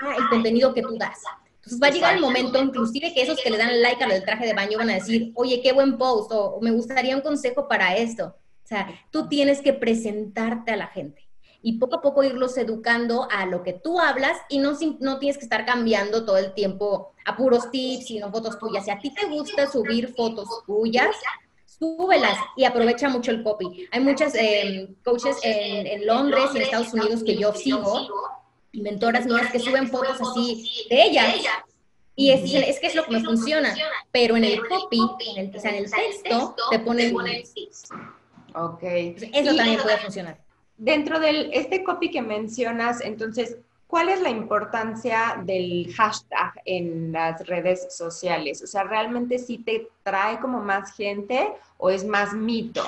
al 0.00 0.28
contenido 0.28 0.74
que 0.74 0.82
tú 0.82 0.98
das. 0.98 1.18
Entonces 1.54 1.80
va 1.80 1.86
a 1.86 1.90
llegar 1.90 2.14
el 2.16 2.20
momento, 2.20 2.58
inclusive, 2.58 3.14
que 3.14 3.22
esos 3.22 3.40
que 3.40 3.50
le 3.50 3.56
dan 3.56 3.80
like 3.80 4.02
al 4.02 4.10
del 4.10 4.24
traje 4.24 4.44
de 4.44 4.54
baño 4.54 4.76
van 4.76 4.90
a 4.90 4.94
decir, 4.94 5.30
oye, 5.36 5.60
qué 5.62 5.72
buen 5.72 5.96
post, 5.96 6.32
o 6.32 6.58
me 6.60 6.72
gustaría 6.72 7.14
un 7.14 7.22
consejo 7.22 7.68
para 7.68 7.96
esto. 7.96 8.36
O 8.64 8.66
sea, 8.66 8.88
tú 9.12 9.28
tienes 9.28 9.60
que 9.60 9.72
presentarte 9.72 10.72
a 10.72 10.76
la 10.76 10.88
gente 10.88 11.23
y 11.66 11.78
poco 11.78 11.96
a 11.96 12.02
poco 12.02 12.22
irlos 12.22 12.58
educando 12.58 13.26
a 13.30 13.46
lo 13.46 13.62
que 13.62 13.72
tú 13.72 13.98
hablas 13.98 14.36
y 14.50 14.58
no, 14.58 14.76
no 15.00 15.18
tienes 15.18 15.38
que 15.38 15.44
estar 15.44 15.64
cambiando 15.64 16.26
todo 16.26 16.36
el 16.36 16.52
tiempo 16.52 17.14
a 17.24 17.34
puros 17.36 17.70
tips, 17.70 18.06
sino 18.06 18.30
fotos 18.30 18.58
tuyas. 18.58 18.84
Si 18.84 18.90
a 18.90 18.98
ti 18.98 19.14
te 19.14 19.24
gusta 19.26 19.66
subir 19.66 20.14
fotos 20.14 20.46
tuyas, 20.66 21.16
súbelas 21.64 22.38
y 22.54 22.64
aprovecha 22.64 23.08
mucho 23.08 23.30
el 23.30 23.42
copy. 23.42 23.88
Hay 23.90 24.00
muchas 24.00 24.34
em, 24.34 24.94
coaches 25.02 25.38
en, 25.42 26.06
Londres 26.06 26.50
y 26.52 26.58
en 26.58 26.62
Estados 26.64 26.92
Unidos 26.92 27.24
que 27.24 27.34
yo 27.34 27.54
sigo, 27.54 28.08
mentoras 28.74 29.24
mías 29.24 29.50
que 29.50 29.58
suben 29.58 29.88
fotos 29.88 30.20
así 30.20 30.86
de 30.90 31.02
ellas. 31.02 31.34
Y 32.14 32.30
es, 32.30 32.42
es 32.44 32.78
que 32.78 32.88
es 32.88 32.94
lo 32.94 33.06
que 33.06 33.12
me 33.12 33.24
funciona, 33.24 33.74
pero 34.12 34.36
en 34.36 34.44
el 34.44 34.60
copy, 34.68 35.00
en 35.34 35.48
el, 35.48 35.56
o 35.56 35.58
sea, 35.58 35.70
en 35.70 35.84
el 35.84 35.90
texto, 35.90 36.54
te 36.70 36.78
ponen. 36.80 37.16
Ok. 38.54 38.82
Eso 38.82 39.56
también 39.56 39.80
puede 39.80 39.96
funcionar. 39.96 40.43
Dentro 40.76 41.20
de 41.20 41.50
este 41.52 41.84
copy 41.84 42.10
que 42.10 42.22
mencionas, 42.22 43.00
entonces, 43.00 43.58
¿cuál 43.86 44.08
es 44.08 44.20
la 44.20 44.30
importancia 44.30 45.40
del 45.44 45.92
hashtag 45.94 46.52
en 46.64 47.12
las 47.12 47.46
redes 47.46 47.94
sociales? 47.94 48.62
O 48.62 48.66
sea, 48.66 48.82
¿realmente 48.82 49.38
sí 49.38 49.58
te 49.58 49.88
trae 50.02 50.40
como 50.40 50.60
más 50.60 50.96
gente 50.96 51.48
o 51.78 51.90
es 51.90 52.04
más 52.04 52.34
mito? 52.34 52.82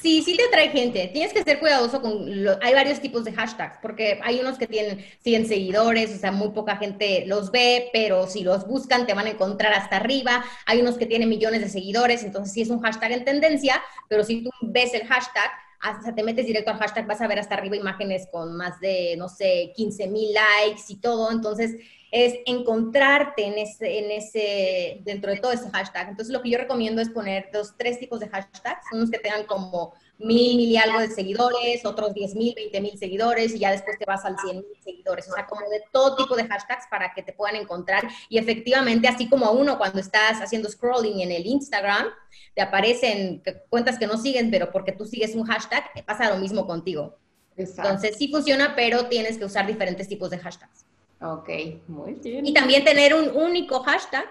Sí, 0.00 0.22
sí 0.22 0.34
te 0.34 0.48
trae 0.48 0.70
gente. 0.70 1.10
Tienes 1.12 1.32
que 1.32 1.42
ser 1.42 1.58
cuidadoso 1.58 2.00
con... 2.00 2.26
Hay 2.62 2.72
varios 2.72 3.00
tipos 3.00 3.24
de 3.24 3.32
hashtags, 3.32 3.78
porque 3.82 4.18
hay 4.22 4.40
unos 4.40 4.56
que 4.56 4.66
tienen 4.66 5.04
100 5.22 5.46
seguidores, 5.46 6.14
o 6.14 6.18
sea, 6.18 6.32
muy 6.32 6.50
poca 6.50 6.76
gente 6.76 7.24
los 7.26 7.50
ve, 7.50 7.90
pero 7.92 8.26
si 8.26 8.42
los 8.42 8.66
buscan 8.66 9.06
te 9.06 9.12
van 9.12 9.26
a 9.26 9.30
encontrar 9.30 9.74
hasta 9.74 9.96
arriba. 9.96 10.42
Hay 10.64 10.80
unos 10.80 10.96
que 10.96 11.04
tienen 11.04 11.28
millones 11.28 11.60
de 11.60 11.68
seguidores, 11.68 12.24
entonces 12.24 12.54
sí 12.54 12.62
es 12.62 12.70
un 12.70 12.80
hashtag 12.80 13.12
en 13.12 13.24
tendencia, 13.26 13.82
pero 14.08 14.24
si 14.24 14.42
tú 14.42 14.50
ves 14.62 14.94
el 14.94 15.06
hashtag, 15.06 15.50
hasta 15.80 16.14
te 16.14 16.22
metes 16.22 16.46
directo 16.46 16.70
al 16.70 16.78
hashtag, 16.78 17.06
vas 17.06 17.20
a 17.20 17.26
ver 17.26 17.38
hasta 17.38 17.54
arriba 17.54 17.76
imágenes 17.76 18.28
con 18.30 18.56
más 18.56 18.78
de, 18.80 19.14
no 19.16 19.28
sé, 19.28 19.72
15 19.74 20.08
mil 20.08 20.32
likes 20.32 20.82
y 20.88 20.96
todo. 20.96 21.30
Entonces, 21.32 21.76
es 22.10 22.34
encontrarte 22.44 23.46
en 23.46 23.58
ese, 23.58 23.98
en 23.98 24.10
ese, 24.10 25.00
dentro 25.04 25.30
de 25.30 25.38
todo 25.38 25.52
ese 25.52 25.70
hashtag. 25.70 26.08
Entonces, 26.08 26.32
lo 26.32 26.42
que 26.42 26.50
yo 26.50 26.58
recomiendo 26.58 27.00
es 27.00 27.08
poner 27.08 27.50
dos, 27.52 27.74
tres 27.78 27.98
tipos 27.98 28.20
de 28.20 28.28
hashtags, 28.28 28.86
unos 28.92 29.10
que 29.10 29.18
tengan 29.18 29.44
como 29.44 29.94
mil, 30.20 30.56
mil 30.56 30.68
y 30.70 30.76
algo 30.76 31.00
de 31.00 31.08
seguidores, 31.08 31.84
otros 31.84 32.14
diez 32.14 32.34
mil, 32.34 32.54
veinte 32.54 32.80
mil 32.80 32.96
seguidores, 32.98 33.54
y 33.54 33.58
ya 33.58 33.70
después 33.72 33.98
te 33.98 34.04
vas 34.04 34.24
al 34.24 34.36
cien 34.38 34.58
mil 34.58 34.82
seguidores. 34.82 35.28
O 35.28 35.34
sea, 35.34 35.46
como 35.46 35.68
de 35.68 35.82
todo 35.92 36.16
tipo 36.16 36.36
de 36.36 36.44
hashtags 36.44 36.86
para 36.90 37.12
que 37.14 37.22
te 37.22 37.32
puedan 37.32 37.56
encontrar. 37.56 38.08
Y 38.28 38.38
efectivamente, 38.38 39.08
así 39.08 39.28
como 39.28 39.50
uno 39.52 39.78
cuando 39.78 40.00
estás 40.00 40.40
haciendo 40.40 40.68
scrolling 40.68 41.20
en 41.20 41.32
el 41.32 41.46
Instagram, 41.46 42.06
te 42.54 42.62
aparecen 42.62 43.42
cuentas 43.68 43.98
que 43.98 44.06
no 44.06 44.16
siguen, 44.16 44.50
pero 44.50 44.70
porque 44.70 44.92
tú 44.92 45.04
sigues 45.06 45.34
un 45.34 45.44
hashtag, 45.44 45.84
pasa 46.04 46.30
lo 46.30 46.36
mismo 46.36 46.66
contigo. 46.66 47.16
Entonces, 47.56 48.16
sí 48.16 48.28
funciona, 48.28 48.74
pero 48.74 49.06
tienes 49.06 49.36
que 49.36 49.44
usar 49.44 49.66
diferentes 49.66 50.08
tipos 50.08 50.30
de 50.30 50.38
hashtags. 50.38 50.86
Ok, 51.20 51.50
muy 51.88 52.14
bien. 52.14 52.46
Y 52.46 52.54
también 52.54 52.84
tener 52.84 53.14
un 53.14 53.28
único 53.36 53.80
hashtag 53.80 54.24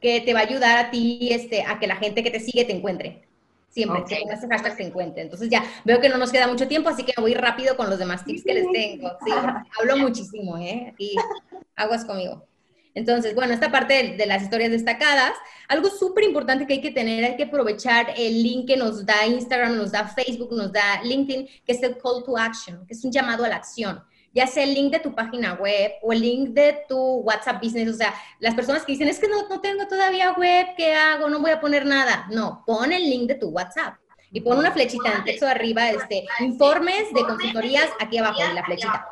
que 0.00 0.20
te 0.20 0.34
va 0.34 0.40
a 0.40 0.42
ayudar 0.42 0.76
a 0.76 0.90
ti 0.90 1.30
este, 1.30 1.62
a 1.62 1.78
que 1.78 1.86
la 1.86 1.96
gente 1.96 2.22
que 2.22 2.30
te 2.30 2.40
sigue 2.40 2.66
te 2.66 2.72
encuentre. 2.72 3.26
Siempre, 3.74 4.04
que 4.08 4.22
con 4.22 4.30
ese 4.30 4.46
hashtag 4.46 4.76
te 4.76 4.86
encuentre. 4.86 5.22
Entonces 5.22 5.48
ya 5.50 5.64
veo 5.84 6.00
que 6.00 6.08
no 6.08 6.16
nos 6.16 6.30
queda 6.30 6.46
mucho 6.46 6.68
tiempo, 6.68 6.88
así 6.88 7.02
que 7.02 7.12
voy 7.20 7.34
rápido 7.34 7.76
con 7.76 7.90
los 7.90 7.98
demás 7.98 8.24
tips 8.24 8.44
que 8.44 8.54
les 8.54 8.70
tengo. 8.70 9.10
Sí, 9.24 9.32
hablo 9.80 9.96
muchísimo, 9.96 10.56
¿eh? 10.56 10.92
Aquí 10.92 11.16
aguas 11.74 12.04
conmigo. 12.04 12.46
Entonces, 12.94 13.34
bueno, 13.34 13.52
esta 13.52 13.72
parte 13.72 14.14
de, 14.16 14.26
las 14.26 14.44
historias 14.44 14.70
destacadas, 14.70 15.32
algo 15.66 15.90
súper 15.90 16.22
importante 16.22 16.68
que 16.68 16.74
hay 16.74 16.80
que 16.80 16.92
tener, 16.92 17.24
hay 17.24 17.36
que 17.36 17.42
aprovechar 17.42 18.14
el 18.16 18.40
link 18.44 18.68
que 18.68 18.76
nos 18.76 19.04
da 19.04 19.26
Instagram, 19.26 19.76
nos 19.76 19.90
da 19.90 20.06
Facebook, 20.06 20.52
nos 20.52 20.72
da 20.72 21.02
LinkedIn, 21.02 21.48
que 21.66 21.72
es 21.72 21.82
el 21.82 21.98
call 21.98 22.22
to 22.24 22.38
action, 22.38 22.86
que 22.86 22.94
es 22.94 23.04
un 23.04 23.10
llamado 23.10 23.44
a 23.44 23.48
la 23.48 23.56
acción 23.56 24.00
ya 24.34 24.48
sea 24.48 24.64
el 24.64 24.74
link 24.74 24.92
de 24.92 24.98
tu 24.98 25.14
página 25.14 25.54
web 25.54 25.92
o 26.02 26.12
el 26.12 26.20
link 26.20 26.48
de 26.50 26.84
tu 26.88 26.98
WhatsApp 27.18 27.62
Business. 27.62 27.88
O 27.88 27.96
sea, 27.96 28.12
las 28.40 28.54
personas 28.54 28.84
que 28.84 28.92
dicen, 28.92 29.08
es 29.08 29.20
que 29.20 29.28
no, 29.28 29.48
no 29.48 29.60
tengo 29.60 29.86
todavía 29.86 30.32
web, 30.32 30.66
¿qué 30.76 30.92
hago? 30.92 31.28
No 31.28 31.38
voy 31.38 31.52
a 31.52 31.60
poner 31.60 31.86
nada. 31.86 32.26
No, 32.30 32.64
pon 32.66 32.92
el 32.92 33.08
link 33.08 33.28
de 33.28 33.36
tu 33.36 33.48
WhatsApp 33.48 33.94
y 34.32 34.40
pon 34.40 34.58
una 34.58 34.72
flechita 34.72 35.12
en 35.12 35.24
texto 35.24 35.46
arriba, 35.46 35.88
este, 35.90 36.26
informes 36.40 37.14
de 37.14 37.22
consultorías 37.22 37.88
aquí 38.00 38.18
abajo 38.18 38.40
la 38.52 38.64
flechita. 38.64 39.06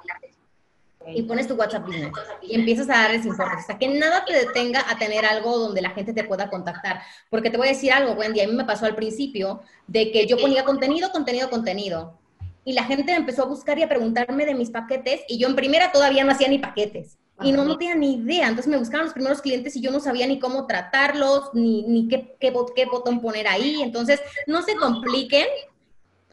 Y 1.06 1.22
pones 1.22 1.46
tu 1.46 1.54
WhatsApp 1.54 1.86
Business 1.86 2.12
y 2.42 2.56
empiezas 2.56 2.88
a 2.88 3.02
darles 3.02 3.24
informes. 3.24 3.60
Hasta 3.60 3.78
que 3.78 3.88
nada 3.88 4.24
te 4.24 4.32
detenga 4.32 4.84
a 4.88 4.98
tener 4.98 5.24
algo 5.24 5.56
donde 5.56 5.82
la 5.82 5.90
gente 5.90 6.12
te 6.12 6.24
pueda 6.24 6.50
contactar. 6.50 7.00
Porque 7.30 7.50
te 7.50 7.56
voy 7.56 7.68
a 7.68 7.70
decir 7.70 7.92
algo, 7.92 8.12
Wendy, 8.12 8.40
a 8.40 8.48
mí 8.48 8.54
me 8.54 8.64
pasó 8.64 8.86
al 8.86 8.96
principio 8.96 9.62
de 9.86 10.10
que 10.10 10.26
yo 10.26 10.36
ponía 10.36 10.64
contenido, 10.64 11.10
contenido, 11.10 11.50
contenido 11.50 12.21
y 12.64 12.72
la 12.72 12.84
gente 12.84 13.12
empezó 13.12 13.42
a 13.42 13.46
buscar 13.46 13.78
y 13.78 13.82
a 13.82 13.88
preguntarme 13.88 14.46
de 14.46 14.54
mis 14.54 14.70
paquetes 14.70 15.22
y 15.28 15.38
yo 15.38 15.48
en 15.48 15.56
primera 15.56 15.92
todavía 15.92 16.24
no 16.24 16.32
hacía 16.32 16.48
ni 16.48 16.58
paquetes 16.58 17.18
y 17.42 17.52
no, 17.52 17.64
no 17.64 17.76
tenía 17.76 17.94
ni 17.94 18.14
idea. 18.14 18.48
Entonces 18.48 18.70
me 18.70 18.78
buscaban 18.78 19.06
los 19.06 19.14
primeros 19.14 19.40
clientes 19.40 19.74
y 19.76 19.80
yo 19.80 19.90
no 19.90 20.00
sabía 20.00 20.26
ni 20.26 20.38
cómo 20.38 20.66
tratarlos, 20.66 21.50
ni, 21.54 21.82
ni 21.82 22.08
qué, 22.08 22.36
qué, 22.38 22.52
qué 22.74 22.86
botón 22.86 23.20
poner 23.20 23.48
ahí. 23.48 23.82
Entonces, 23.82 24.20
no 24.46 24.62
se 24.62 24.76
compliquen. 24.76 25.46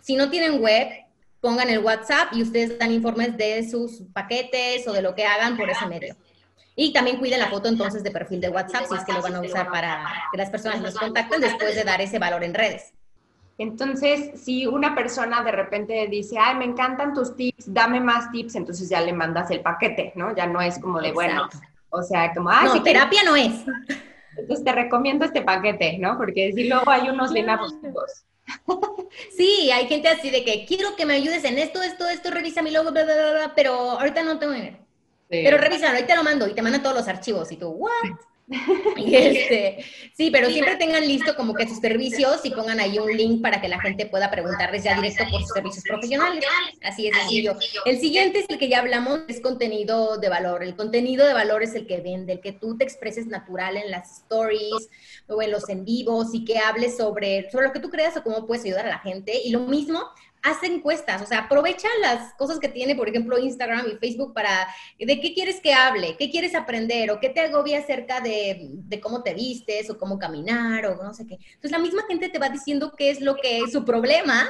Si 0.01 0.15
no 0.15 0.29
tienen 0.29 0.61
web, 0.61 0.87
pongan 1.41 1.69
el 1.69 1.79
WhatsApp 1.79 2.33
y 2.33 2.41
ustedes 2.41 2.77
dan 2.77 2.91
informes 2.91 3.37
de 3.37 3.67
sus 3.69 4.03
paquetes 4.13 4.87
o 4.87 4.93
de 4.93 5.01
lo 5.01 5.15
que 5.15 5.25
hagan 5.25 5.57
por 5.57 5.69
ese 5.69 5.85
medio. 5.87 6.15
Y 6.75 6.93
también 6.93 7.17
cuiden 7.17 7.39
la 7.39 7.49
foto 7.49 7.67
entonces 7.67 8.03
de 8.03 8.11
perfil 8.11 8.39
de 8.39 8.49
WhatsApp 8.49 8.85
si 8.87 8.95
es 8.95 9.03
que 9.03 9.11
lo 9.11 9.21
van 9.21 9.35
a 9.35 9.41
usar 9.41 9.69
para 9.69 10.05
que 10.31 10.37
las 10.37 10.49
personas 10.49 10.81
los 10.81 10.95
contacten 10.95 11.41
después 11.41 11.75
de 11.75 11.83
dar 11.83 11.99
ese 12.01 12.19
valor 12.19 12.43
en 12.43 12.53
redes. 12.53 12.93
Entonces, 13.59 14.39
si 14.41 14.65
una 14.65 14.95
persona 14.95 15.43
de 15.43 15.51
repente 15.51 16.07
dice, 16.07 16.37
ay, 16.39 16.55
me 16.55 16.63
encantan 16.63 17.13
tus 17.13 17.35
tips, 17.35 17.73
dame 17.73 17.99
más 17.99 18.31
tips, 18.31 18.55
entonces 18.55 18.87
ya 18.87 19.01
le 19.01 19.11
mandas 19.11 19.51
el 19.51 19.59
paquete, 19.59 20.13
¿no? 20.15 20.33
Ya 20.33 20.47
no 20.47 20.61
es 20.61 20.79
como 20.79 21.01
de, 21.01 21.11
bueno, 21.11 21.49
o 21.89 22.01
sea, 22.01 22.33
como, 22.33 22.49
ah, 22.49 22.63
no, 22.63 22.81
terapia 22.81 23.21
no 23.25 23.35
es. 23.35 23.65
Entonces 24.37 24.63
te 24.63 24.71
recomiendo 24.71 25.25
este 25.25 25.41
paquete, 25.41 25.97
¿no? 25.97 26.17
Porque 26.17 26.53
si 26.53 26.69
luego 26.69 26.89
hay 26.89 27.09
unos 27.09 27.33
bien 27.33 27.49
abusivos. 27.49 28.23
Sí, 29.35 29.69
hay 29.71 29.87
gente 29.87 30.07
así 30.07 30.29
de 30.29 30.45
que 30.45 30.65
quiero 30.65 30.95
que 30.95 31.05
me 31.05 31.15
ayudes 31.15 31.43
en 31.43 31.57
esto, 31.57 31.81
esto, 31.83 32.07
esto, 32.07 32.31
revisa 32.31 32.61
mi 32.61 32.71
logo, 32.71 32.91
bla, 32.91 33.03
bla, 33.03 33.13
bla, 33.13 33.53
pero 33.55 33.73
ahorita 33.73 34.23
no 34.23 34.39
tengo 34.39 34.53
dinero. 34.53 34.77
Pero 35.27 35.57
revisa, 35.57 35.91
ahorita 35.91 36.15
lo 36.15 36.23
mando 36.23 36.47
y 36.47 36.53
te 36.53 36.61
mandan 36.61 36.81
todos 36.81 36.95
los 36.95 37.07
archivos 37.07 37.51
y 37.51 37.57
tú, 37.57 37.69
¿what? 37.69 37.91
Este, 38.97 39.83
sí, 40.15 40.29
pero 40.31 40.49
siempre 40.49 40.75
tengan 40.75 41.07
listo 41.07 41.35
como 41.35 41.53
que 41.53 41.67
sus 41.67 41.77
servicios 41.77 42.41
y 42.43 42.51
pongan 42.51 42.79
ahí 42.79 42.97
un 42.99 43.15
link 43.15 43.41
para 43.41 43.61
que 43.61 43.67
la 43.67 43.79
gente 43.79 44.05
pueda 44.05 44.29
preguntarles 44.29 44.83
ya 44.83 44.95
directo 44.95 45.23
por 45.29 45.41
sus 45.41 45.51
servicios 45.51 45.83
profesionales. 45.83 46.43
Así 46.83 47.07
es 47.07 47.15
sencillo. 47.15 47.55
El 47.85 47.99
siguiente 47.99 48.39
es 48.39 48.45
el 48.49 48.57
que 48.57 48.69
ya 48.69 48.79
hablamos, 48.79 49.21
es 49.27 49.39
contenido 49.41 50.17
de 50.17 50.29
valor. 50.29 50.63
El 50.63 50.75
contenido 50.75 51.25
de 51.25 51.33
valor 51.33 51.63
es 51.63 51.75
el 51.75 51.87
que 51.87 52.01
vende, 52.01 52.33
el 52.33 52.41
que 52.41 52.51
tú 52.51 52.77
te 52.77 52.83
expreses 52.83 53.27
natural 53.27 53.77
en 53.77 53.91
las 53.91 54.21
stories 54.21 54.89
o 55.27 55.41
en 55.41 55.51
los 55.51 55.69
en 55.69 55.85
vivos 55.85 56.29
y 56.33 56.43
que 56.45 56.57
hables 56.59 56.97
sobre, 56.97 57.49
sobre 57.51 57.67
lo 57.67 57.73
que 57.73 57.79
tú 57.79 57.89
creas 57.89 58.17
o 58.17 58.23
cómo 58.23 58.45
puedes 58.45 58.65
ayudar 58.65 58.85
a 58.85 58.89
la 58.89 58.99
gente. 58.99 59.39
Y 59.43 59.51
lo 59.51 59.61
mismo, 59.61 60.03
haz 60.41 60.63
encuestas, 60.63 61.21
o 61.21 61.25
sea, 61.25 61.39
aprovecha 61.39 61.87
las 62.01 62.33
cosas 62.35 62.59
que 62.59 62.69
tiene, 62.69 62.95
por 62.95 63.09
ejemplo, 63.09 63.37
Instagram 63.37 63.87
y 63.87 63.97
Facebook 63.97 64.33
para, 64.33 64.67
¿de 64.97 65.19
qué 65.19 65.33
quieres 65.33 65.59
que 65.59 65.73
hable? 65.73 66.15
¿Qué 66.17 66.29
quieres 66.29 66.55
aprender? 66.55 67.11
¿O 67.11 67.19
qué 67.19 67.29
te 67.29 67.41
agobia 67.41 67.79
acerca 67.79 68.21
de, 68.21 68.69
de, 68.71 68.99
cómo 68.99 69.23
te 69.23 69.33
vistes 69.33 69.89
o 69.89 69.97
cómo 69.97 70.17
caminar 70.17 70.85
o 70.85 71.03
no 71.03 71.13
sé 71.13 71.27
qué? 71.27 71.35
Entonces, 71.35 71.71
la 71.71 71.79
misma 71.79 72.03
gente 72.07 72.29
te 72.29 72.39
va 72.39 72.49
diciendo 72.49 72.93
qué 72.97 73.09
es 73.09 73.21
lo 73.21 73.35
que 73.35 73.59
es 73.59 73.71
su 73.71 73.83
problema. 73.83 74.49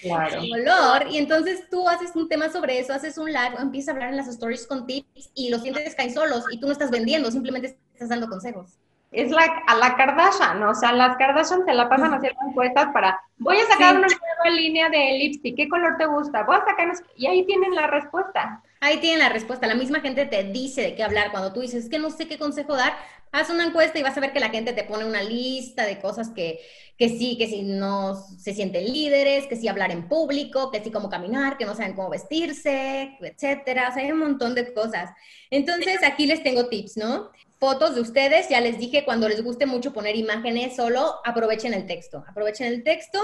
Claro. 0.00 0.40
Color, 0.40 1.10
y 1.10 1.18
entonces 1.18 1.68
tú 1.70 1.88
haces 1.88 2.16
un 2.16 2.28
tema 2.28 2.50
sobre 2.50 2.78
eso, 2.78 2.92
haces 2.92 3.18
un 3.18 3.26
live, 3.26 3.56
empiezas 3.58 3.88
a 3.88 3.92
hablar 3.92 4.10
en 4.10 4.16
las 4.16 4.28
stories 4.28 4.66
con 4.66 4.86
tips 4.86 5.30
y 5.34 5.50
los 5.50 5.60
clientes 5.60 5.94
caen 5.94 6.12
solos 6.12 6.44
y 6.50 6.58
tú 6.58 6.66
no 6.66 6.72
estás 6.72 6.90
vendiendo, 6.90 7.30
simplemente 7.30 7.78
estás 7.92 8.08
dando 8.08 8.28
consejos 8.28 8.78
es 9.14 9.30
la, 9.30 9.44
a 9.66 9.76
la 9.76 9.96
Kardashian, 9.96 10.60
¿no? 10.60 10.70
o 10.70 10.74
sea, 10.74 10.92
las 10.92 11.16
Kardashian 11.16 11.64
se 11.64 11.72
la 11.72 11.88
pasan 11.88 12.12
haciendo 12.14 12.40
encuestas 12.48 12.88
para, 12.92 13.20
voy 13.38 13.56
a 13.56 13.66
sacar 13.66 13.96
una 13.96 14.08
nueva 14.08 14.56
línea 14.56 14.88
de 14.88 15.18
lipstick, 15.18 15.56
¿qué 15.56 15.68
color 15.68 15.96
te 15.98 16.06
gusta? 16.06 16.42
Voy 16.42 16.56
a 16.56 16.64
sacar, 16.64 16.92
y 17.16 17.26
ahí 17.26 17.46
tienen 17.46 17.74
la 17.74 17.86
respuesta. 17.86 18.62
Ahí 18.80 18.98
tienen 18.98 19.20
la 19.20 19.28
respuesta, 19.28 19.66
la 19.66 19.76
misma 19.76 20.00
gente 20.00 20.26
te 20.26 20.44
dice 20.44 20.82
de 20.82 20.94
qué 20.94 21.04
hablar, 21.04 21.30
cuando 21.30 21.52
tú 21.52 21.60
dices, 21.60 21.84
es 21.84 21.90
que 21.90 21.98
no 21.98 22.10
sé 22.10 22.28
qué 22.28 22.38
consejo 22.38 22.74
dar, 22.76 22.92
haz 23.32 23.50
una 23.50 23.64
encuesta 23.64 23.98
y 23.98 24.02
vas 24.02 24.16
a 24.16 24.20
ver 24.20 24.32
que 24.32 24.40
la 24.40 24.50
gente 24.50 24.72
te 24.72 24.84
pone 24.84 25.04
una 25.04 25.22
lista 25.22 25.84
de 25.86 25.98
cosas 26.00 26.30
que, 26.30 26.60
que 26.96 27.08
sí, 27.08 27.36
que 27.38 27.48
si 27.48 27.62
no 27.62 28.14
se 28.14 28.52
sienten 28.52 28.84
líderes, 28.84 29.46
que 29.46 29.56
sí 29.56 29.68
hablar 29.68 29.90
en 29.90 30.08
público, 30.08 30.70
que 30.70 30.82
sí 30.82 30.90
cómo 30.90 31.08
caminar, 31.08 31.56
que 31.56 31.66
no 31.66 31.74
saben 31.74 31.94
cómo 31.94 32.10
vestirse, 32.10 33.16
etcétera, 33.20 33.88
o 33.90 33.94
sea, 33.94 34.02
hay 34.02 34.12
un 34.12 34.18
montón 34.18 34.54
de 34.54 34.72
cosas. 34.72 35.10
Entonces, 35.50 35.98
aquí 36.04 36.26
les 36.26 36.42
tengo 36.42 36.68
tips, 36.68 36.96
¿no? 36.96 37.30
Fotos 37.64 37.94
de 37.94 38.02
ustedes, 38.02 38.50
ya 38.50 38.60
les 38.60 38.76
dije, 38.76 39.06
cuando 39.06 39.26
les 39.26 39.42
guste 39.42 39.64
mucho 39.64 39.94
poner 39.94 40.16
imágenes, 40.16 40.76
solo 40.76 41.14
aprovechen 41.24 41.72
el 41.72 41.86
texto, 41.86 42.22
aprovechen 42.28 42.66
el 42.66 42.84
texto, 42.84 43.18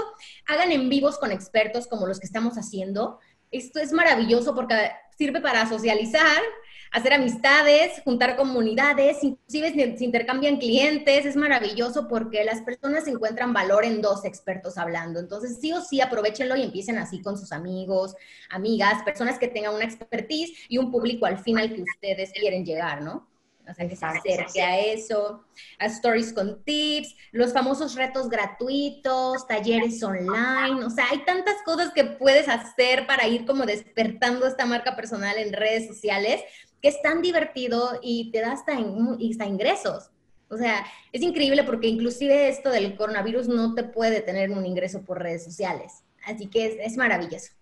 hagan 0.47 0.71
en 0.71 0.89
vivos 0.89 1.19
con 1.19 1.31
expertos 1.31 1.85
como 1.85 2.07
los 2.07 2.19
que 2.19 2.25
estamos 2.25 2.55
haciendo. 2.55 3.19
Esto 3.51 3.79
es 3.79 3.91
maravilloso 3.91 4.55
porque 4.55 4.93
sirve 5.15 5.41
para 5.41 5.69
socializar, 5.69 6.41
hacer 6.91 7.13
amistades, 7.13 8.01
juntar 8.03 8.35
comunidades, 8.35 9.23
inclusive 9.23 9.95
se 9.95 10.05
intercambian 10.05 10.57
clientes, 10.57 11.27
es 11.27 11.35
maravilloso 11.35 12.07
porque 12.07 12.43
las 12.43 12.63
personas 12.63 13.07
encuentran 13.07 13.53
valor 13.53 13.85
en 13.85 14.01
dos 14.01 14.25
expertos 14.25 14.79
hablando. 14.79 15.19
Entonces, 15.19 15.59
sí 15.61 15.71
o 15.71 15.81
sí, 15.81 16.01
aprovechenlo 16.01 16.55
y 16.55 16.63
empiecen 16.63 16.97
así 16.97 17.21
con 17.21 17.37
sus 17.37 17.51
amigos, 17.51 18.15
amigas, 18.49 19.03
personas 19.03 19.37
que 19.37 19.49
tengan 19.49 19.75
una 19.75 19.85
expertise 19.85 20.51
y 20.67 20.79
un 20.79 20.89
público 20.91 21.27
al 21.27 21.37
final 21.37 21.75
que 21.75 21.83
ustedes 21.83 22.31
quieren 22.31 22.65
llegar, 22.65 23.03
¿no? 23.03 23.30
O 23.69 23.73
sea, 23.73 23.87
que 23.87 23.95
se 23.95 24.05
acerque 24.05 24.61
a 24.61 24.79
eso, 24.79 25.43
a 25.79 25.85
stories 25.85 26.33
con 26.33 26.63
tips, 26.63 27.15
los 27.31 27.53
famosos 27.53 27.95
retos 27.95 28.29
gratuitos, 28.29 29.47
talleres 29.47 30.01
online, 30.03 30.83
o 30.83 30.89
sea, 30.89 31.05
hay 31.09 31.19
tantas 31.25 31.55
cosas 31.63 31.91
que 31.93 32.03
puedes 32.03 32.47
hacer 32.47 33.07
para 33.07 33.27
ir 33.27 33.45
como 33.45 33.65
despertando 33.65 34.47
esta 34.47 34.65
marca 34.65 34.95
personal 34.95 35.37
en 35.37 35.53
redes 35.53 35.87
sociales 35.87 36.41
que 36.81 36.89
es 36.89 37.01
tan 37.01 37.21
divertido 37.21 37.99
y 38.01 38.31
te 38.31 38.41
da 38.41 38.53
hasta, 38.53 38.73
hasta 38.73 39.45
ingresos. 39.45 40.09
O 40.49 40.57
sea, 40.57 40.85
es 41.13 41.21
increíble 41.21 41.63
porque 41.63 41.87
inclusive 41.87 42.49
esto 42.49 42.69
del 42.69 42.95
coronavirus 42.95 43.47
no 43.47 43.73
te 43.73 43.83
puede 43.83 44.21
tener 44.21 44.51
un 44.51 44.65
ingreso 44.65 45.03
por 45.03 45.21
redes 45.21 45.43
sociales. 45.43 46.03
Así 46.25 46.47
que 46.47 46.65
es, 46.65 46.75
es 46.79 46.97
maravilloso. 46.97 47.53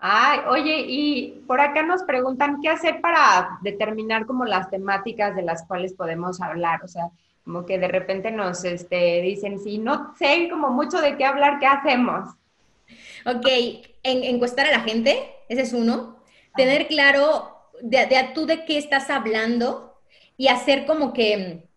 Ay, 0.00 0.40
oye, 0.48 0.84
y 0.86 1.42
por 1.46 1.60
acá 1.60 1.82
nos 1.82 2.04
preguntan 2.04 2.60
qué 2.62 2.68
hacer 2.68 3.00
para 3.00 3.58
determinar 3.62 4.26
como 4.26 4.44
las 4.44 4.70
temáticas 4.70 5.34
de 5.34 5.42
las 5.42 5.66
cuales 5.66 5.92
podemos 5.92 6.40
hablar. 6.40 6.84
O 6.84 6.88
sea, 6.88 7.10
como 7.42 7.66
que 7.66 7.78
de 7.78 7.88
repente 7.88 8.30
nos 8.30 8.64
este, 8.64 9.20
dicen, 9.22 9.58
si 9.58 9.78
no 9.78 10.14
sé 10.16 10.48
como 10.50 10.70
mucho 10.70 11.00
de 11.00 11.16
qué 11.16 11.24
hablar, 11.24 11.58
¿qué 11.58 11.66
hacemos? 11.66 12.28
Ok, 13.26 13.46
en, 14.04 14.24
encuestar 14.24 14.66
a 14.66 14.70
la 14.70 14.80
gente, 14.80 15.30
ese 15.48 15.62
es 15.62 15.72
uno. 15.72 16.22
Tener 16.54 16.86
claro 16.86 17.56
de, 17.82 18.06
de, 18.06 18.30
tú 18.34 18.46
de 18.46 18.64
qué 18.64 18.78
estás 18.78 19.10
hablando 19.10 19.98
y 20.36 20.46
hacer 20.46 20.86
como 20.86 21.12
que 21.12 21.68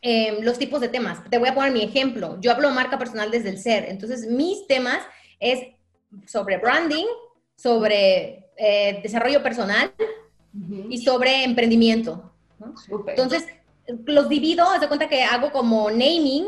em, 0.00 0.40
los 0.40 0.58
tipos 0.58 0.80
de 0.80 0.88
temas. 0.88 1.22
Te 1.28 1.36
voy 1.36 1.50
a 1.50 1.54
poner 1.54 1.72
mi 1.72 1.82
ejemplo. 1.82 2.38
Yo 2.40 2.50
hablo 2.50 2.70
marca 2.70 2.98
personal 2.98 3.30
desde 3.30 3.50
el 3.50 3.58
ser. 3.58 3.84
Entonces, 3.90 4.26
mis 4.26 4.66
temas 4.66 5.00
es 5.38 5.66
sobre 6.26 6.56
branding, 6.56 7.04
sobre 7.58 8.46
eh, 8.56 9.00
desarrollo 9.02 9.42
personal 9.42 9.92
y 10.88 10.98
sobre 10.98 11.44
emprendimiento. 11.44 12.32
Entonces, 13.08 13.44
los 14.06 14.28
divido, 14.28 14.64
haz 14.64 14.80
de 14.80 14.88
cuenta 14.88 15.08
que 15.08 15.22
hago 15.24 15.50
como 15.50 15.90
naming, 15.90 16.46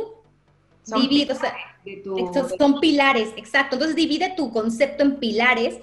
son, 0.82 1.02
divido, 1.02 1.34
pilares 1.34 2.56
son 2.58 2.80
pilares, 2.80 3.28
exacto. 3.36 3.76
Entonces, 3.76 3.96
divide 3.96 4.34
tu 4.36 4.52
concepto 4.52 5.02
en 5.02 5.16
pilares 5.16 5.78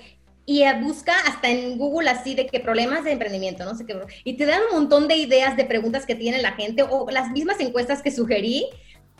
y 0.46 0.64
busca 0.82 1.14
hasta 1.28 1.50
en 1.50 1.78
Google 1.78 2.10
así 2.10 2.34
de 2.34 2.48
qué 2.48 2.62
problemas 2.62 3.04
de 3.04 3.12
emprendimiento, 3.12 3.66
no 3.66 3.76
sé 3.76 3.86
qué. 3.86 4.00
Y 4.24 4.38
te 4.38 4.46
dan 4.46 4.62
un 4.72 4.80
montón 4.80 5.10
de 5.10 5.18
ideas 5.18 5.58
de 5.58 5.66
preguntas 5.66 6.06
que 6.06 6.16
tiene 6.16 6.42
la 6.42 6.54
gente 6.54 6.84
o 6.84 7.10
las 7.12 7.32
mismas 7.32 7.60
encuestas 7.60 8.02
que 8.02 8.12
sugerí 8.12 8.66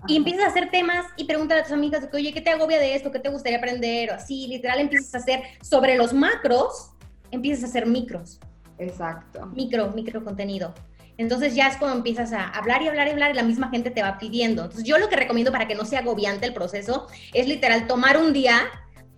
y 0.08 0.16
empiezas 0.16 0.46
a 0.46 0.48
hacer 0.50 0.70
temas 0.70 1.06
y 1.16 1.26
preguntas 1.26 1.60
a 1.60 1.64
tus 1.64 1.72
amigas, 1.72 2.02
de 2.02 2.10
que, 2.10 2.18
oye, 2.18 2.34
¿qué 2.34 2.42
te 2.42 2.50
agobia 2.52 2.80
de 2.80 2.96
esto? 2.96 3.12
¿Qué 3.12 3.20
te 3.20 3.30
gustaría 3.30 3.58
aprender? 3.58 4.12
O 4.12 4.14
así, 4.14 4.48
literal, 4.48 4.80
empiezas 4.80 5.16
a 5.16 5.18
hacer 5.18 5.42
sobre 5.62 5.96
los 5.96 6.14
macros, 6.14 6.92
empiezas 7.32 7.64
a 7.64 7.68
hacer 7.68 7.86
micros. 7.88 8.40
Exacto. 8.78 9.46
Micro, 9.48 9.90
micro 9.92 10.24
contenido. 10.24 10.74
Entonces 11.18 11.56
ya 11.56 11.68
es 11.68 11.78
como 11.78 11.94
empiezas 11.94 12.32
a 12.32 12.48
hablar 12.50 12.84
y 12.84 12.88
hablar 12.88 13.08
y 13.08 13.12
hablar 13.12 13.32
y 13.32 13.34
la 13.34 13.44
misma 13.44 13.70
gente 13.70 13.90
te 13.90 14.04
va 14.04 14.20
pidiendo. 14.20 14.64
Entonces 14.64 14.88
yo 14.88 15.00
lo 15.00 15.10
que 15.10 15.16
recomiendo 15.16 15.52
para 15.52 15.68
que 15.68 15.74
no 15.74 15.84
sea 15.84 16.00
agobiante 16.00 16.46
el 16.46 16.54
proceso 16.54 17.08
es 17.34 17.48
literal 17.48 17.88
tomar 17.88 18.18
un 18.18 18.34
día 18.34 18.70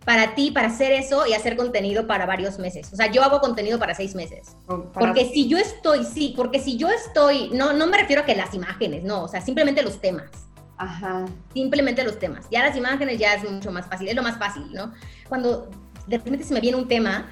para 0.05 0.33
ti, 0.33 0.51
para 0.51 0.67
hacer 0.67 0.93
eso 0.93 1.27
y 1.27 1.33
hacer 1.33 1.57
contenido 1.57 2.07
para 2.07 2.25
varios 2.25 2.57
meses. 2.57 2.91
O 2.93 2.95
sea, 2.95 3.11
yo 3.11 3.21
hago 3.21 3.41
contenido 3.41 3.77
para 3.77 3.93
seis 3.93 4.15
meses. 4.15 4.55
Porque 4.93 5.25
si 5.25 5.47
yo 5.47 5.57
estoy, 5.57 6.05
sí, 6.05 6.33
porque 6.35 6.59
si 6.59 6.77
yo 6.77 6.89
estoy, 6.89 7.49
no, 7.51 7.73
no 7.73 7.85
me 7.85 7.97
refiero 7.97 8.21
a 8.21 8.25
que 8.25 8.33
las 8.33 8.53
imágenes, 8.53 9.03
no, 9.03 9.23
o 9.23 9.27
sea, 9.27 9.41
simplemente 9.41 9.83
los 9.83 9.99
temas. 9.99 10.31
Ajá. 10.79 11.25
Simplemente 11.53 12.03
los 12.03 12.17
temas. 12.17 12.47
Ya 12.49 12.63
las 12.63 12.75
imágenes 12.75 13.19
ya 13.19 13.33
es 13.33 13.49
mucho 13.49 13.69
más 13.69 13.85
fácil, 13.85 14.07
es 14.07 14.15
lo 14.15 14.23
más 14.23 14.37
fácil, 14.37 14.73
¿no? 14.73 14.93
Cuando 15.27 15.69
de 16.07 16.17
repente 16.17 16.45
se 16.45 16.53
me 16.53 16.61
viene 16.61 16.77
un 16.77 16.87
tema 16.87 17.29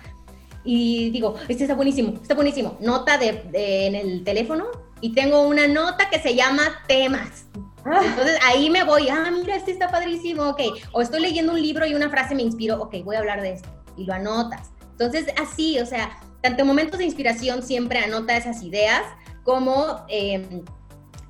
y 0.65 1.09
digo, 1.11 1.35
este 1.47 1.63
está 1.63 1.73
buenísimo, 1.73 2.19
está 2.21 2.35
buenísimo. 2.35 2.77
Nota 2.81 3.17
de, 3.17 3.49
en 3.53 3.95
el 3.95 4.25
teléfono 4.25 4.65
y 4.99 5.13
tengo 5.13 5.47
una 5.47 5.65
nota 5.65 6.09
que 6.09 6.19
se 6.19 6.35
llama 6.35 6.63
temas. 6.89 7.45
Ah. 7.85 8.01
Entonces 8.03 8.37
ahí 8.45 8.69
me 8.69 8.83
voy, 8.83 9.07
ah, 9.07 9.31
mira, 9.31 9.55
este 9.55 9.71
está 9.71 9.89
padrísimo, 9.89 10.43
ok. 10.49 10.61
O 10.91 11.01
estoy 11.01 11.21
leyendo 11.21 11.53
un 11.53 11.61
libro 11.61 11.85
y 11.85 11.95
una 11.95 12.09
frase 12.09 12.35
me 12.35 12.43
inspiró, 12.43 12.81
ok, 12.81 12.95
voy 13.05 13.15
a 13.15 13.19
hablar 13.19 13.41
de 13.41 13.53
esto. 13.53 13.69
Y 13.95 14.03
lo 14.03 14.13
anotas. 14.13 14.71
Entonces 14.91 15.27
así, 15.41 15.79
o 15.79 15.85
sea, 15.85 16.19
tanto 16.41 16.63
en 16.63 16.67
momentos 16.67 16.99
de 16.99 17.05
inspiración 17.05 17.63
siempre 17.63 17.99
anota 17.99 18.35
esas 18.35 18.61
ideas 18.61 19.03
como... 19.43 20.05
Eh, 20.09 20.63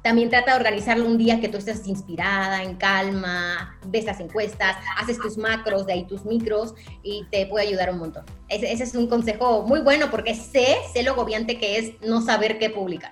también 0.08 0.30
trata 0.30 0.52
de 0.52 0.58
organizarlo 0.58 1.06
un 1.06 1.18
día 1.18 1.42
que 1.42 1.50
tú 1.50 1.58
estés 1.58 1.86
inspirada, 1.86 2.64
en 2.64 2.76
calma, 2.76 3.78
ves 3.88 4.06
las 4.06 4.22
encuestas, 4.22 4.78
haces 4.98 5.20
tus 5.20 5.38
macros, 5.38 5.86
de 5.86 5.92
ahí 5.92 6.06
tus 6.06 6.24
micros 6.24 6.76
y 7.04 7.26
te 7.30 7.46
puede 7.46 7.68
ayudar 7.68 7.90
un 7.90 7.98
montón. 7.98 8.24
Ese, 8.48 8.72
es 8.72 8.96
un 8.96 9.08
consejo 9.08 9.64
muy 9.64 9.82
bueno 9.82 10.10
porque 10.10 10.34
sé, 10.34 10.78
sé 10.94 11.04
lo 11.04 11.12
agobiante 11.12 11.60
que 11.60 11.78
es 11.78 11.92
no 12.08 12.22
saber 12.22 12.58
qué 12.58 12.70
publicar. 12.70 13.12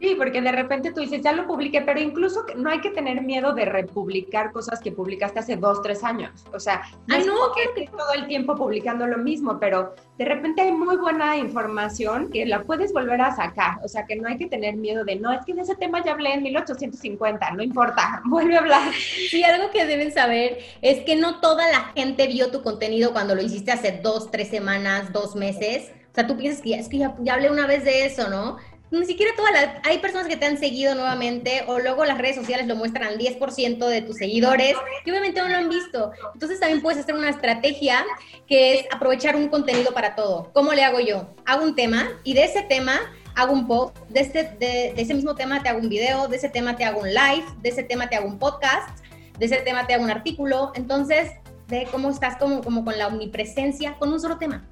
Sí, 0.00 0.14
porque 0.16 0.40
de 0.40 0.50
repente 0.50 0.92
tú 0.92 1.00
dices, 1.00 1.20
ya 1.22 1.32
lo 1.32 1.46
publiqué, 1.46 1.82
pero 1.82 2.00
incluso 2.00 2.46
no 2.56 2.70
hay 2.70 2.80
que 2.80 2.90
tener 2.90 3.20
miedo 3.20 3.52
de 3.52 3.66
republicar 3.66 4.50
cosas 4.50 4.80
que 4.80 4.92
publicaste 4.92 5.40
hace 5.40 5.56
dos, 5.56 5.82
tres 5.82 6.02
años. 6.02 6.46
O 6.54 6.58
sea, 6.58 6.82
no 7.06 7.16
es 7.16 7.26
que 7.74 7.86
todo 7.86 8.14
el 8.14 8.26
tiempo 8.26 8.56
publicando 8.56 9.06
lo 9.06 9.18
mismo, 9.18 9.58
pero 9.60 9.94
de 10.16 10.24
repente 10.24 10.62
hay 10.62 10.72
muy 10.72 10.96
buena 10.96 11.36
información 11.36 12.30
que 12.30 12.46
la 12.46 12.62
puedes 12.62 12.94
volver 12.94 13.20
a 13.20 13.36
sacar. 13.36 13.78
O 13.84 13.88
sea, 13.88 14.06
que 14.06 14.16
no 14.16 14.26
hay 14.26 14.38
que 14.38 14.46
tener 14.46 14.74
miedo 14.76 15.04
de, 15.04 15.16
no, 15.16 15.32
es 15.32 15.44
que 15.44 15.52
de 15.52 15.62
ese 15.62 15.74
tema 15.74 16.02
ya 16.02 16.12
hablé 16.12 16.32
en 16.32 16.44
1850, 16.44 17.50
no 17.50 17.62
importa, 17.62 18.22
vuelve 18.26 18.56
a 18.56 18.60
hablar. 18.60 18.92
Sí, 18.94 19.44
algo 19.44 19.70
que 19.70 19.84
deben 19.84 20.12
saber 20.12 20.60
es 20.80 21.04
que 21.04 21.16
no 21.16 21.40
toda 21.40 21.70
la 21.70 21.92
gente 21.94 22.26
vio 22.26 22.50
tu 22.50 22.62
contenido 22.62 23.12
cuando 23.12 23.34
lo 23.34 23.42
hiciste 23.42 23.70
hace 23.70 24.00
dos, 24.02 24.30
tres 24.30 24.48
semanas, 24.48 25.12
dos 25.12 25.36
meses. 25.36 25.92
O 26.10 26.14
sea, 26.14 26.26
tú 26.26 26.38
piensas 26.38 26.62
que 26.62 26.74
es 26.74 26.88
que 26.88 26.98
ya, 26.98 27.14
ya 27.20 27.34
hablé 27.34 27.50
una 27.50 27.66
vez 27.66 27.84
de 27.84 28.06
eso, 28.06 28.30
¿no? 28.30 28.56
Ni 28.90 29.06
siquiera 29.06 29.32
todas 29.36 29.52
las, 29.52 29.68
hay 29.84 29.98
personas 29.98 30.26
que 30.26 30.36
te 30.36 30.46
han 30.46 30.58
seguido 30.58 30.94
nuevamente 30.94 31.64
o 31.68 31.78
luego 31.78 32.04
las 32.04 32.18
redes 32.18 32.36
sociales 32.36 32.66
lo 32.66 32.74
muestran 32.74 33.08
al 33.08 33.18
10% 33.18 33.86
de 33.86 34.02
tus 34.02 34.16
seguidores 34.16 34.74
y 35.04 35.10
obviamente 35.10 35.40
no 35.40 35.48
lo 35.48 35.56
han 35.56 35.68
visto. 35.68 36.10
Entonces 36.34 36.58
también 36.58 36.82
puedes 36.82 37.00
hacer 37.00 37.14
una 37.14 37.30
estrategia 37.30 38.04
que 38.48 38.74
es 38.74 38.86
aprovechar 38.92 39.36
un 39.36 39.48
contenido 39.48 39.92
para 39.92 40.16
todo. 40.16 40.50
¿Cómo 40.52 40.72
le 40.72 40.82
hago 40.82 40.98
yo? 41.00 41.34
Hago 41.46 41.64
un 41.64 41.74
tema 41.74 42.08
y 42.24 42.34
de 42.34 42.44
ese 42.44 42.62
tema 42.62 43.00
hago 43.36 43.52
un 43.52 43.66
post, 43.68 43.96
de, 44.08 44.20
este, 44.20 44.42
de, 44.58 44.94
ese 44.96 45.14
mismo 45.14 45.34
tema 45.34 45.62
te 45.62 45.68
hago 45.68 45.78
un 45.78 45.88
video, 45.88 46.26
de 46.26 46.36
ese 46.36 46.48
tema 46.48 46.76
te 46.76 46.84
hago 46.84 47.00
un 47.00 47.08
live, 47.08 47.44
de 47.62 47.68
ese 47.68 47.84
tema 47.84 48.08
te 48.08 48.16
hago 48.16 48.26
un 48.26 48.38
podcast, 48.38 48.98
de 49.38 49.46
ese 49.46 49.56
tema 49.58 49.86
te 49.86 49.94
hago 49.94 50.02
un 50.02 50.10
artículo. 50.10 50.72
Entonces, 50.74 51.30
ve 51.68 51.86
cómo 51.92 52.10
estás 52.10 52.36
como, 52.36 52.60
como 52.62 52.84
con 52.84 52.98
la 52.98 53.06
omnipresencia, 53.06 53.94
con 53.98 54.12
un 54.12 54.20
solo 54.20 54.38
tema. 54.38 54.68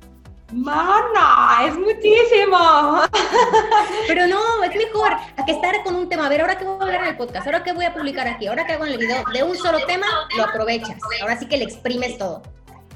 Mana, 0.53 1.67
es 1.67 1.75
muchísimo. 1.77 2.57
Pero 4.09 4.27
no, 4.27 4.65
es 4.65 4.75
mejor 4.75 5.13
a 5.37 5.45
que 5.45 5.53
estar 5.53 5.83
con 5.85 5.95
un 5.95 6.09
tema. 6.09 6.27
A 6.27 6.29
ver, 6.29 6.41
ahora 6.41 6.57
que 6.57 6.65
voy 6.65 6.79
a 6.81 6.83
hablar 6.83 7.03
en 7.03 7.09
el 7.09 7.17
podcast, 7.17 7.47
ahora 7.47 7.63
que 7.63 7.73
voy 7.73 7.85
a 7.85 7.93
publicar 7.93 8.27
aquí, 8.27 8.47
ahora 8.47 8.65
que 8.67 8.73
hago 8.73 8.87
en 8.87 8.93
el 8.93 8.99
video, 8.99 9.23
de 9.33 9.43
un 9.43 9.57
solo 9.57 9.85
tema, 9.87 10.07
lo 10.37 10.45
aprovechas. 10.45 10.97
Ahora 11.21 11.39
sí 11.39 11.47
que 11.47 11.59
le 11.59 11.65
exprimes 11.65 12.17
todo. 12.17 12.43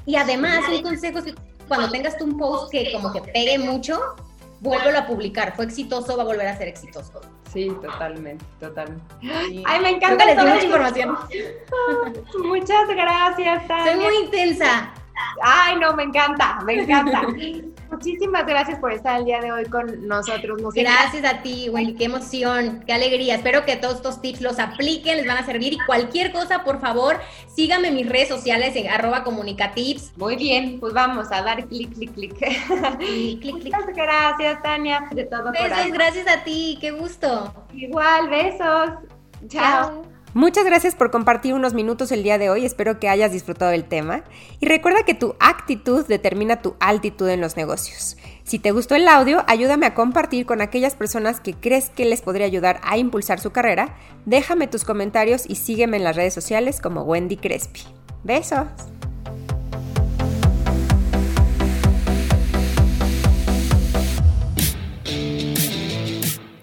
Y 0.05 0.15
además, 0.15 0.63
un 0.67 0.81
consejo 0.81 1.19
es 1.19 1.25
que 1.25 1.35
cuando 1.67 1.89
tengas 1.89 2.17
tú 2.17 2.25
un 2.25 2.37
post 2.37 2.71
que 2.71 2.91
como 2.91 3.13
que 3.13 3.21
pegue 3.21 3.59
mucho, 3.59 3.99
vuélvelo 4.59 4.97
a 4.97 5.05
publicar. 5.05 5.55
Fue 5.55 5.65
exitoso, 5.65 6.17
va 6.17 6.23
a 6.23 6.25
volver 6.25 6.47
a 6.47 6.57
ser 6.57 6.67
exitoso. 6.67 7.21
Sí, 7.51 7.71
totalmente, 7.81 8.43
totalmente. 8.59 9.03
Ay, 9.65 9.79
me 9.79 9.89
encanta. 9.91 10.25
les 10.25 10.35
mucha 10.35 10.63
información. 10.63 11.17
Muchas 12.43 12.87
gracias, 12.87 13.67
Tania. 13.67 13.93
Soy 13.93 14.01
muy 14.01 14.15
intensa. 14.23 14.91
Ay, 15.41 15.77
no, 15.79 15.93
me 15.93 16.03
encanta, 16.03 16.59
me 16.65 16.73
encanta. 16.81 17.27
Muchísimas 17.91 18.45
gracias 18.47 18.79
por 18.79 18.91
estar 18.91 19.19
el 19.19 19.25
día 19.25 19.39
de 19.39 19.51
hoy 19.51 19.65
con 19.65 20.07
nosotros. 20.07 20.59
gracias 20.73 21.23
a 21.25 21.41
ti, 21.41 21.69
Wendy, 21.69 21.93
qué 21.93 22.05
emoción, 22.05 22.83
qué 22.87 22.93
alegría. 22.93 23.35
Espero 23.35 23.65
que 23.65 23.75
todos 23.75 23.97
estos 23.97 24.21
tips 24.21 24.41
los 24.41 24.59
apliquen, 24.59 25.17
les 25.17 25.27
van 25.27 25.37
a 25.37 25.45
servir 25.45 25.73
y 25.73 25.77
cualquier 25.85 26.31
cosa, 26.31 26.63
por 26.63 26.79
favor, 26.81 27.19
síganme 27.55 27.89
en 27.89 27.95
mis 27.95 28.09
redes 28.09 28.29
sociales 28.29 28.75
en 28.75 28.89
arroba 28.89 29.23
comunicatips. 29.23 30.17
Muy 30.17 30.35
bien, 30.35 30.79
pues 30.79 30.93
vamos 30.93 31.31
a 31.31 31.43
dar 31.43 31.67
clic, 31.67 31.93
clic, 31.93 32.13
clic. 32.13 32.33
clic, 32.97 33.41
clic, 33.41 33.53
Muchas 33.53 33.85
gracias, 33.95 34.61
Tania, 34.63 35.07
de 35.11 35.25
todo 35.25 35.51
Besos, 35.51 35.91
gracias 35.91 36.27
a 36.27 36.43
ti, 36.43 36.77
qué 36.81 36.91
gusto. 36.91 37.53
Igual, 37.73 38.29
besos. 38.29 38.89
Chao. 39.47 40.12
Muchas 40.33 40.65
gracias 40.65 40.95
por 40.95 41.11
compartir 41.11 41.53
unos 41.53 41.75
minutos 41.75 42.11
el 42.11 42.23
día 42.23 42.39
de 42.39 42.49
hoy, 42.49 42.65
espero 42.65 42.99
que 42.99 43.07
hayas 43.07 43.31
disfrutado 43.31 43.69
del 43.69 43.83
tema 43.83 44.23
y 44.59 44.65
recuerda 44.65 45.03
que 45.03 45.13
tu 45.13 45.35
actitud 45.39 46.07
determina 46.07 46.59
tu 46.59 46.75
altitud 46.79 47.29
en 47.29 47.39
los 47.39 47.55
negocios. 47.55 48.17
Si 48.43 48.57
te 48.57 48.71
gustó 48.71 48.95
el 48.95 49.07
audio, 49.07 49.43
ayúdame 49.45 49.85
a 49.85 49.93
compartir 49.93 50.47
con 50.47 50.61
aquellas 50.61 50.95
personas 50.95 51.39
que 51.39 51.53
crees 51.53 51.91
que 51.91 52.05
les 52.05 52.23
podría 52.23 52.47
ayudar 52.47 52.81
a 52.83 52.97
impulsar 52.97 53.39
su 53.39 53.51
carrera, 53.51 53.95
déjame 54.25 54.65
tus 54.65 54.85
comentarios 54.85 55.43
y 55.47 55.55
sígueme 55.55 55.97
en 55.97 56.03
las 56.03 56.15
redes 56.15 56.33
sociales 56.33 56.81
como 56.81 57.03
Wendy 57.03 57.37
Crespi. 57.37 57.81
Besos. 58.23 58.65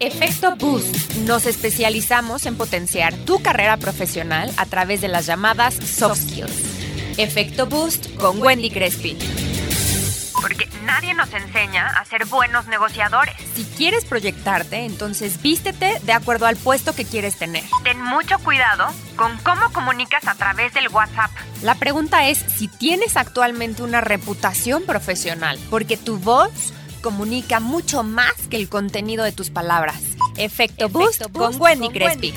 Efecto 0.01 0.55
Boost. 0.55 1.13
Nos 1.27 1.45
especializamos 1.45 2.47
en 2.47 2.57
potenciar 2.57 3.13
tu 3.13 3.39
carrera 3.43 3.77
profesional 3.77 4.51
a 4.57 4.65
través 4.65 4.99
de 4.99 5.07
las 5.07 5.27
llamadas 5.27 5.75
soft 5.75 6.21
skills. 6.21 7.17
Efecto 7.17 7.67
Boost 7.67 8.15
con 8.15 8.41
Wendy 8.41 8.71
Crespi. 8.71 9.15
Porque 10.41 10.67
nadie 10.85 11.13
nos 11.13 11.31
enseña 11.31 11.85
a 11.85 12.03
ser 12.05 12.25
buenos 12.25 12.65
negociadores. 12.65 13.35
Si 13.53 13.63
quieres 13.63 14.03
proyectarte, 14.05 14.85
entonces 14.85 15.39
vístete 15.39 15.99
de 16.01 16.13
acuerdo 16.13 16.47
al 16.47 16.55
puesto 16.55 16.95
que 16.95 17.05
quieres 17.05 17.37
tener. 17.37 17.63
Ten 17.83 18.01
mucho 18.01 18.39
cuidado 18.39 18.87
con 19.15 19.37
cómo 19.43 19.71
comunicas 19.71 20.27
a 20.27 20.33
través 20.33 20.73
del 20.73 20.87
WhatsApp. 20.87 21.29
La 21.61 21.75
pregunta 21.75 22.27
es 22.27 22.39
si 22.39 22.67
tienes 22.67 23.17
actualmente 23.17 23.83
una 23.83 24.01
reputación 24.01 24.81
profesional, 24.81 25.59
porque 25.69 25.95
tu 25.95 26.17
voz 26.17 26.73
comunica 27.01 27.59
mucho 27.59 28.03
más 28.03 28.33
que 28.49 28.57
el 28.57 28.69
contenido 28.69 29.23
de 29.23 29.31
tus 29.31 29.49
palabras. 29.49 30.01
Efecto, 30.37 30.89
Boost, 30.89 31.23
con, 31.31 31.59
Wendy 31.59 31.89
Crespi. 31.89 32.31